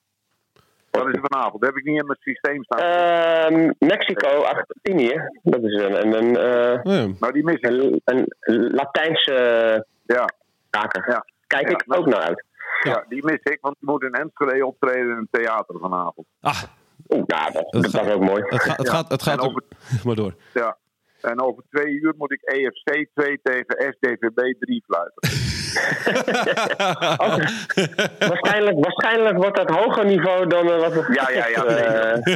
Dat 0.91 1.07
is 1.15 1.19
vanavond. 1.23 1.61
Dat 1.63 1.71
heb 1.71 1.79
ik 1.79 1.85
niet 1.85 2.01
in 2.01 2.07
mijn 2.07 2.19
systeem 2.21 2.65
staan. 2.65 2.79
Ehm, 2.81 3.71
Mexico, 3.79 4.29
Argentinië. 4.43 5.29
Dat 5.43 5.63
is 5.63 5.75
een, 5.83 6.07
een, 6.07 6.13
een, 6.15 6.37
eh, 6.37 6.81
Ja. 6.95 7.07
nou, 7.21 7.33
die 7.33 7.45
mis 7.45 7.55
ik. 7.55 7.67
een, 8.05 8.27
een 8.41 8.71
Latijnse 8.75 9.87
Ja. 10.13 10.25
kaker. 10.71 11.11
Ja. 11.11 11.25
Kijk 11.47 11.69
Ja, 11.71 11.77
ik 11.77 11.85
ook 11.87 12.07
naar 12.07 12.21
uit. 12.21 12.45
Ja, 12.83 13.05
die 13.09 13.25
mis 13.25 13.39
ik, 13.43 13.59
want 13.61 13.77
die 13.81 13.91
moet 13.91 14.03
in 14.03 14.13
Enschede 14.13 14.67
optreden 14.67 15.11
in 15.11 15.17
een 15.17 15.29
theater 15.31 15.79
vanavond. 15.81 16.27
Ah, 16.41 16.63
Oeh, 17.09 17.23
ja, 17.27 17.51
dat, 17.51 17.67
Dat 17.73 17.91
gaat- 17.91 18.07
is 18.07 18.13
ook 18.13 18.23
mooi. 18.25 18.43
het 18.47 18.63
gaat, 18.63 18.77
het 18.77 18.87
Ja. 18.87 18.93
gaat, 18.93 19.09
het 19.11 19.23
gaat 19.23 19.39
En 19.39 19.45
ook... 19.45 19.63
Maar 20.05 20.15
door. 20.15 20.35
Ja. 20.55 20.77
En 21.21 21.41
over 21.43 21.63
twee 21.71 21.87
uur 22.01 22.15
moet 22.17 22.33
ik 22.33 22.43
EFC 22.43 23.07
2 23.15 23.41
tegen 23.43 23.95
SDVB 23.99 24.55
3 24.59 24.85
fluiten. 24.87 25.23
waarschijnlijk, 28.29 28.85
waarschijnlijk 28.85 29.37
wordt 29.37 29.57
dat 29.57 29.71
hoger 29.71 30.05
niveau 30.05 30.47
dan 30.47 30.71
eh, 30.71 30.81
wat 30.81 30.93
we 30.93 31.13
Ja, 31.15 31.31
ja, 31.31 31.47
ja. 31.49 31.65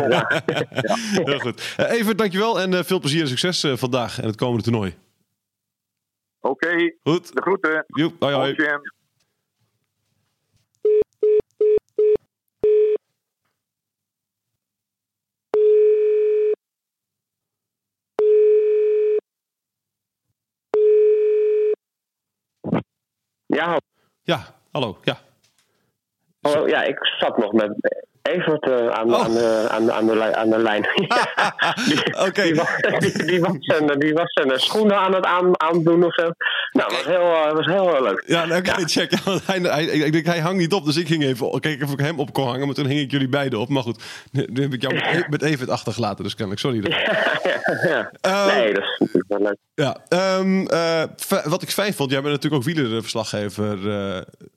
ja. 0.09 0.43
Heel 1.25 1.39
goed. 1.39 1.75
Eh, 1.77 1.91
Evert, 1.91 2.19
dankjewel 2.19 2.61
en 2.61 2.75
eh, 2.75 2.83
veel 2.85 3.01
plezier 3.01 3.21
en 3.21 3.29
succes 3.29 3.67
vandaag 3.79 4.21
en 4.21 4.27
het 4.27 4.37
komende 4.37 4.63
toernooi. 4.63 4.95
Oké, 6.51 6.97
Goed. 7.03 7.35
de 7.35 7.43
groeten. 7.43 7.85
Joep, 7.87 8.21
hoi 8.23 8.35
hoi. 8.35 8.55
Hoi. 8.57 8.81
Ja, 23.47 23.79
Ja, 24.23 24.41
hallo. 24.73 24.99
Ja. 25.03 25.19
hallo, 26.41 26.69
ja, 26.69 26.83
ik 26.83 27.07
zat 27.19 27.37
nog 27.39 27.53
met 27.53 27.73
Evert 28.29 28.69
eh, 28.69 28.89
aan, 28.89 29.15
Oh. 29.15 29.25
aan, 29.25 29.33
de, 29.35 29.67
aan, 29.71 29.85
de, 29.87 29.93
aan, 29.93 30.07
de, 30.07 30.37
aan 30.37 30.51
de 30.51 30.59
lijn. 30.59 30.87
Oké. 32.29 32.43
Die, 32.43 32.55
was, 32.55 32.69
die, 32.99 33.25
die 33.27 33.41
was 33.41 33.57
zijn, 33.59 33.99
die 33.99 34.13
was 34.15 34.33
zijn 34.33 34.61
schoenen 34.61 34.97
aan 34.99 35.15
het 35.15 35.25
aan, 35.25 35.61
aandoen 35.61 36.05
of 36.05 36.15
zo. 36.15 36.23
Nou, 36.73 36.89
dat 36.91 37.05
was 37.05 37.05
heel, 37.07 37.35
eh, 37.35 37.53
was 37.53 37.67
heel 37.67 38.03
leuk. 38.03 38.23
Ja, 38.27 38.45
nou, 38.45 38.63
check. 38.85 39.11
Ja, 39.11 39.19
want 39.31 39.47
hij, 39.47 39.59
hij, 39.61 39.85
ik 39.85 40.13
denk, 40.13 40.27
hij 40.27 40.41
hangt 40.41 40.59
niet 40.59 40.73
op, 40.73 40.85
dus 40.85 40.97
ik 40.97 41.07
ging 41.07 41.23
even 41.25 41.61
kijken 41.61 41.87
of 41.87 41.93
ik 41.93 41.99
hem 42.01 42.21
op 42.21 42.33
kon 42.33 42.47
hangen. 42.47 42.67
Maar 42.67 42.75
toen 42.75 42.87
hing 42.87 43.01
ik 43.01 43.11
jullie 43.11 43.29
beiden 43.29 43.59
op. 43.59 43.69
Maar 43.69 43.83
goed, 43.83 44.03
nu, 44.33 44.63
heb 44.63 44.73
ik 44.73 44.83
jou 44.83 44.95
met, 44.95 45.27
met 45.31 45.43
Evert 45.43 45.71
achtergelaten, 45.71 46.25
dus 46.25 46.35
kennelijk. 46.35 46.61
Sorry. 46.61 46.91
ja. 47.89 48.11
Ehm, 48.21 48.47
Nee, 48.57 48.73
dat 48.75 48.83
is 48.83 48.97
natuurlijk 48.99 49.25
wel 49.29 49.41
leuk. 49.43 49.57
Ja, 49.75 49.97
eh, 50.09 51.03
f- 51.23 51.45
wat 51.45 51.63
ik 51.63 51.71
fijn 51.71 51.95
vond, 51.95 52.11
jij 52.11 52.21
bent 52.23 52.33
natuurlijk 52.35 52.63
ook 52.63 52.75
wielerverslaggever, 52.75 53.79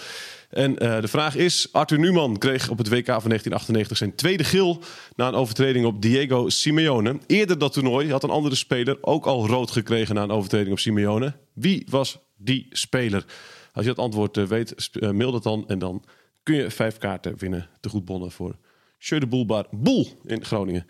En 0.49 0.71
uh, 0.71 1.01
de 1.01 1.07
vraag 1.07 1.35
is: 1.35 1.69
Arthur 1.71 1.99
Newman 1.99 2.37
kreeg 2.37 2.69
op 2.69 2.77
het 2.77 2.87
WK 2.87 3.05
van 3.05 3.29
1998 3.29 3.97
zijn 3.97 4.15
tweede 4.15 4.43
geel 4.43 4.81
na 5.15 5.27
een 5.27 5.33
overtreding 5.33 5.85
op 5.85 6.01
Diego 6.01 6.49
Simeone. 6.49 7.17
Eerder 7.27 7.57
dat 7.57 7.73
toernooi 7.73 8.11
had 8.11 8.23
een 8.23 8.29
andere 8.29 8.55
speler 8.55 8.97
ook 9.01 9.25
al 9.25 9.47
rood 9.47 9.71
gekregen 9.71 10.15
na 10.15 10.23
een 10.23 10.31
overtreding 10.31 10.71
op 10.71 10.79
Simeone. 10.79 11.33
Wie 11.53 11.87
was 11.89 12.19
die 12.35 12.67
speler? 12.69 13.25
Als 13.73 13.85
je 13.85 13.91
het 13.91 13.99
antwoord 13.99 14.37
uh, 14.37 14.45
weet, 14.45 14.89
uh, 14.93 15.11
mail 15.11 15.31
dat 15.31 15.43
dan 15.43 15.63
en 15.67 15.79
dan 15.79 16.03
kun 16.43 16.55
je 16.55 16.71
vijf 16.71 16.97
kaarten 16.97 17.37
winnen 17.37 17.69
te 17.79 17.89
goed 17.89 18.05
bonnen 18.05 18.31
voor 18.31 18.55
Sjeu 18.99 19.19
de 19.19 19.27
Boelbar 19.27 19.67
Boel 19.71 20.07
in 20.25 20.45
Groningen. 20.45 20.87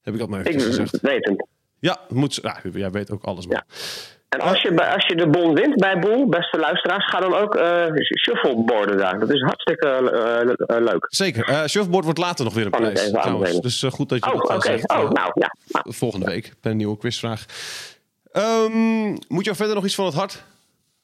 Heb 0.00 0.14
ik 0.14 0.20
dat 0.20 0.28
maar 0.28 0.46
even 0.46 0.60
gezegd? 0.60 0.94
Ik 0.94 1.00
weet 1.00 1.28
het. 1.28 1.46
Ja, 1.78 2.00
moet, 2.08 2.40
jij 2.72 2.90
weet 2.90 3.10
ook 3.10 3.24
alles. 3.24 3.44
Ja. 3.48 3.66
En 4.28 4.40
als 4.40 4.62
je, 4.62 4.92
als 4.94 5.06
je 5.06 5.16
de 5.16 5.28
bon 5.28 5.54
wint 5.54 5.76
bij 5.76 5.98
Boel, 5.98 6.28
beste 6.28 6.58
luisteraars, 6.58 7.10
ga 7.10 7.20
dan 7.20 7.34
ook 7.34 7.54
uh, 7.54 7.84
shuffleboarden 8.22 8.96
daar. 8.96 9.18
Dat 9.18 9.32
is 9.32 9.40
hartstikke 9.40 9.86
uh, 9.86 10.76
uh, 10.76 10.84
leuk. 10.84 11.06
Zeker. 11.08 11.48
Uh, 11.48 11.64
shuffleboard 11.64 12.04
wordt 12.04 12.18
later 12.18 12.44
nog 12.44 12.54
weer 12.54 12.64
een 12.64 12.70
prijs. 12.70 13.10
Trouwens. 13.10 13.60
Dus 13.60 13.82
goed 13.82 14.08
dat 14.08 14.24
je 14.24 14.32
oh, 14.32 14.40
dat 14.40 14.56
okay. 14.56 14.78
zegt. 14.78 14.90
Oh, 14.90 15.10
nou, 15.10 15.30
ja. 15.34 15.54
Volgende 15.84 16.26
week 16.26 16.52
bij 16.60 16.70
een 16.70 16.76
nieuwe 16.76 16.98
quizvraag. 16.98 17.44
Um, 18.32 19.18
moet 19.28 19.44
jou 19.44 19.56
verder 19.56 19.74
nog 19.74 19.84
iets 19.84 19.94
van 19.94 20.04
het 20.04 20.14
hart, 20.14 20.42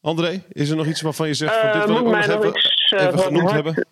André? 0.00 0.42
Is 0.52 0.70
er 0.70 0.76
nog 0.76 0.86
iets 0.86 1.00
waarvan 1.00 1.26
je 1.26 1.34
zegt, 1.34 1.54
van, 1.54 1.72
dit 1.72 1.84
wil 1.84 1.96
ik 1.96 2.04
nog 2.04 2.26
hebben, 2.26 2.52
even 2.88 3.18
genoemd 3.18 3.50
hebben? 3.50 3.83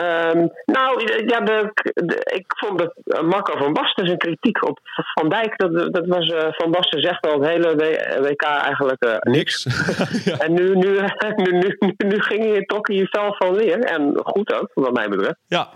Um, 0.00 0.50
nou, 0.64 1.00
ja, 1.26 1.40
de, 1.40 1.72
de, 1.94 2.18
ik 2.34 2.44
vond 2.46 2.78
dat 2.78 2.92
uh, 3.04 3.20
Marco 3.20 3.58
van 3.58 3.72
Basten 3.72 4.06
zijn 4.06 4.18
kritiek 4.18 4.68
op 4.68 4.78
Van 5.14 5.28
Dijk, 5.28 5.58
dat, 5.58 5.92
dat 5.92 6.06
was 6.06 6.28
uh, 6.28 6.46
Van 6.50 6.70
Basten 6.70 7.00
zegt 7.00 7.26
al 7.26 7.40
het 7.40 7.50
hele 7.50 7.74
WK 8.20 8.42
eigenlijk 8.42 9.04
uh, 9.04 9.16
niks. 9.20 9.64
ja. 10.24 10.38
En 10.38 10.52
nu, 10.52 10.76
nu, 10.76 11.00
nu, 11.36 11.52
nu, 11.52 11.76
nu, 11.78 11.94
nu 11.96 12.20
ging 12.20 12.44
hij, 12.44 12.62
trok 12.62 12.88
hij 12.88 13.06
fel 13.06 13.34
van 13.34 13.54
weer. 13.54 13.78
En 13.78 14.20
goed 14.22 14.54
ook, 14.54 14.70
wat 14.74 14.92
mij 14.92 15.08
betreft. 15.08 15.38
Ja. 15.46 15.68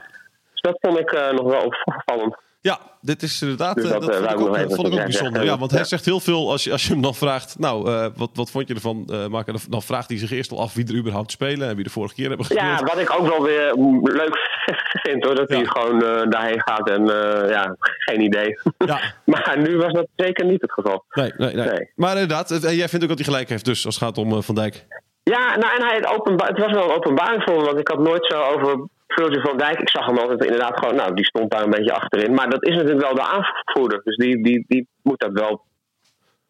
Dus 0.53 0.61
dat 0.61 0.79
vond 0.81 0.99
ik 0.99 1.13
uh, 1.13 1.31
nog 1.31 1.51
wel 1.51 1.73
opvallend. 1.85 2.37
Ja, 2.70 2.79
dit 3.00 3.22
is 3.22 3.42
inderdaad. 3.42 3.74
Dus 3.74 3.88
dat, 3.88 4.03
dat 4.03 4.16
vond 4.16 4.31
ik 4.31 4.40
ook, 4.40 4.74
vond 4.74 4.87
ik 4.87 4.92
ook 4.92 5.05
bijzonder. 5.05 5.44
Ja, 5.44 5.59
want 5.59 5.70
hij 5.70 5.85
zegt 5.85 6.05
heel 6.05 6.20
veel. 6.20 6.50
Als 6.50 6.64
je, 6.64 6.72
als 6.72 6.87
je 6.87 6.92
hem 6.92 7.03
dan 7.03 7.14
vraagt. 7.14 7.59
Nou, 7.59 7.90
uh, 7.90 8.07
wat, 8.16 8.31
wat 8.35 8.50
vond 8.50 8.68
je 8.68 8.74
ervan, 8.74 9.09
uh, 9.11 9.27
Mark? 9.27 9.70
Dan 9.70 9.83
vraagt 9.83 10.09
hij 10.09 10.18
zich 10.18 10.31
eerst 10.31 10.50
al 10.50 10.61
af 10.61 10.74
wie 10.74 10.87
er 10.87 10.94
überhaupt 10.94 11.31
spelen. 11.31 11.68
En 11.68 11.74
wie 11.74 11.85
de 11.85 11.90
vorige 11.90 12.14
keer 12.14 12.29
hebben 12.29 12.46
gespeeld. 12.46 12.79
Ja, 12.79 12.85
wat 12.85 12.98
ik 12.98 13.20
ook 13.20 13.29
wel 13.29 13.42
weer 13.42 13.74
leuk 14.03 14.37
vind 15.05 15.24
hoor. 15.24 15.35
Dat 15.35 15.48
ja. 15.48 15.57
hij 15.57 15.66
gewoon 15.66 16.03
uh, 16.03 16.31
daarheen 16.31 16.62
gaat 16.62 16.90
en 16.90 17.07
ja, 17.48 17.77
geen 18.07 18.20
idee. 18.20 18.59
Ja. 18.79 19.00
maar 19.24 19.59
nu 19.59 19.77
was 19.77 19.92
dat 19.92 20.07
zeker 20.16 20.44
niet 20.44 20.61
het 20.61 20.72
geval. 20.72 21.05
Nee, 21.11 21.33
nee, 21.37 21.55
nee. 21.55 21.66
nee. 21.66 21.90
Maar 21.94 22.12
inderdaad, 22.12 22.48
jij 22.61 22.88
vindt 22.88 23.03
ook 23.03 23.09
dat 23.09 23.18
hij 23.18 23.27
gelijk 23.27 23.48
heeft. 23.48 23.64
Dus 23.64 23.87
als 23.87 23.94
het 23.94 24.05
gaat 24.05 24.18
om 24.18 24.42
Van 24.42 24.55
Dijk. 24.55 24.87
Ja, 25.22 25.57
nou 25.57 25.77
en 25.77 25.87
hij 25.87 25.96
het, 25.96 26.07
openba 26.07 26.46
het 26.46 26.59
was 26.59 26.72
wel 26.72 26.85
een 26.85 26.96
openbaring 26.96 27.42
voor 27.42 27.57
me. 27.57 27.64
Want 27.64 27.79
ik 27.79 27.88
had 27.88 27.98
nooit 27.98 28.27
zo 28.27 28.40
over 28.40 28.88
Virgil 29.14 29.40
van 29.40 29.57
Dijk, 29.57 29.81
ik 29.81 29.88
zag 29.88 30.07
hem 30.07 30.18
altijd 30.18 30.44
inderdaad 30.44 30.79
gewoon, 30.79 30.94
nou, 30.94 31.14
die 31.14 31.24
stond 31.24 31.50
daar 31.50 31.62
een 31.62 31.70
beetje 31.70 31.92
achterin. 31.92 32.35
Maar 32.35 32.50
dat 32.50 32.66
is 32.66 32.74
natuurlijk 32.74 33.03
wel 33.03 33.14
de 33.14 33.22
aanvoerder. 33.22 34.00
Dus 34.05 34.16
die, 34.16 34.42
die, 34.42 34.64
die 34.68 34.88
moet 35.03 35.20
dat 35.20 35.33
wel 35.33 35.62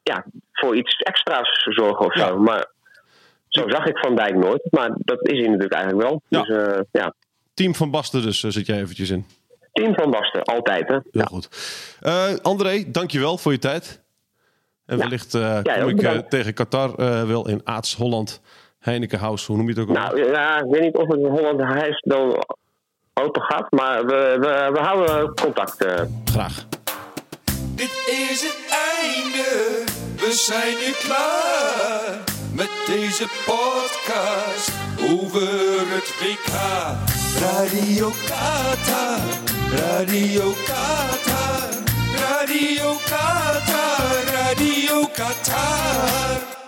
ja, 0.02 0.24
voor 0.52 0.76
iets 0.76 0.96
extra's 0.96 1.66
zorgen 1.68 2.06
of 2.06 2.12
zo. 2.12 2.26
Ja. 2.26 2.34
Maar 2.34 2.66
zo 3.48 3.68
zag 3.68 3.86
ik 3.86 3.98
Van 3.98 4.14
Dijk 4.14 4.34
nooit. 4.34 4.66
Maar 4.70 4.90
dat 4.94 5.28
is 5.28 5.38
hij 5.38 5.46
natuurlijk 5.46 5.72
eigenlijk 5.72 6.08
wel. 6.08 6.22
Ja. 6.28 6.42
Dus 6.42 6.48
uh, 6.48 6.80
ja. 6.92 7.14
Team 7.54 7.74
van 7.74 7.90
Basten 7.90 8.22
dus, 8.22 8.42
uh, 8.42 8.50
zit 8.50 8.66
jij 8.66 8.80
eventjes 8.80 9.10
in. 9.10 9.26
Team 9.72 9.94
van 9.94 10.10
Basten, 10.10 10.42
altijd 10.42 10.88
hè. 10.88 10.94
Heel 10.94 11.02
ja. 11.10 11.24
goed. 11.24 11.48
Uh, 12.02 12.34
André, 12.42 12.84
dankjewel 12.86 13.38
voor 13.38 13.52
je 13.52 13.58
tijd. 13.58 14.02
En 14.86 14.98
wellicht 14.98 15.30
kom 15.62 15.88
ik 15.88 16.28
tegen 16.28 16.54
Qatar 16.54 16.96
wel 17.26 17.48
in 17.48 17.60
Aats, 17.64 17.96
Holland... 17.96 18.40
Heineken 18.84 19.18
House, 19.18 19.46
hoe 19.46 19.56
noem 19.56 19.68
je 19.68 19.72
het 19.72 19.82
ook 19.82 19.96
al? 19.96 20.02
Nou 20.02 20.30
ja, 20.30 20.58
ik 20.58 20.70
weet 20.70 20.82
niet 20.82 20.96
of 20.96 21.08
het 21.08 21.22
een 21.22 21.30
Holland 21.30 21.60
Huis 21.60 22.00
dan 22.00 22.44
open 23.14 23.42
gaat, 23.42 23.70
maar 23.70 24.06
we, 24.06 24.36
we, 24.40 24.70
we 24.72 24.78
houden 24.78 25.34
contact. 25.34 25.84
Uh. 25.84 26.00
Graag. 26.24 26.66
Dit 27.74 27.92
is 28.30 28.42
het 28.42 28.58
einde, 28.94 29.84
we 30.16 30.32
zijn 30.32 30.74
nu 30.74 30.92
klaar 31.08 32.18
met 32.54 32.70
deze 32.86 33.26
podcast 33.46 34.72
over 35.10 35.78
het 35.94 36.08
WK. 36.20 36.52
Radio 37.40 38.10
Qatar, 38.28 39.20
Radio 39.70 40.52
Qatar, 40.66 41.68
Radio 42.16 42.92
Qatar, 43.10 44.24
Radio 44.32 45.06
Qatar. 45.12 46.54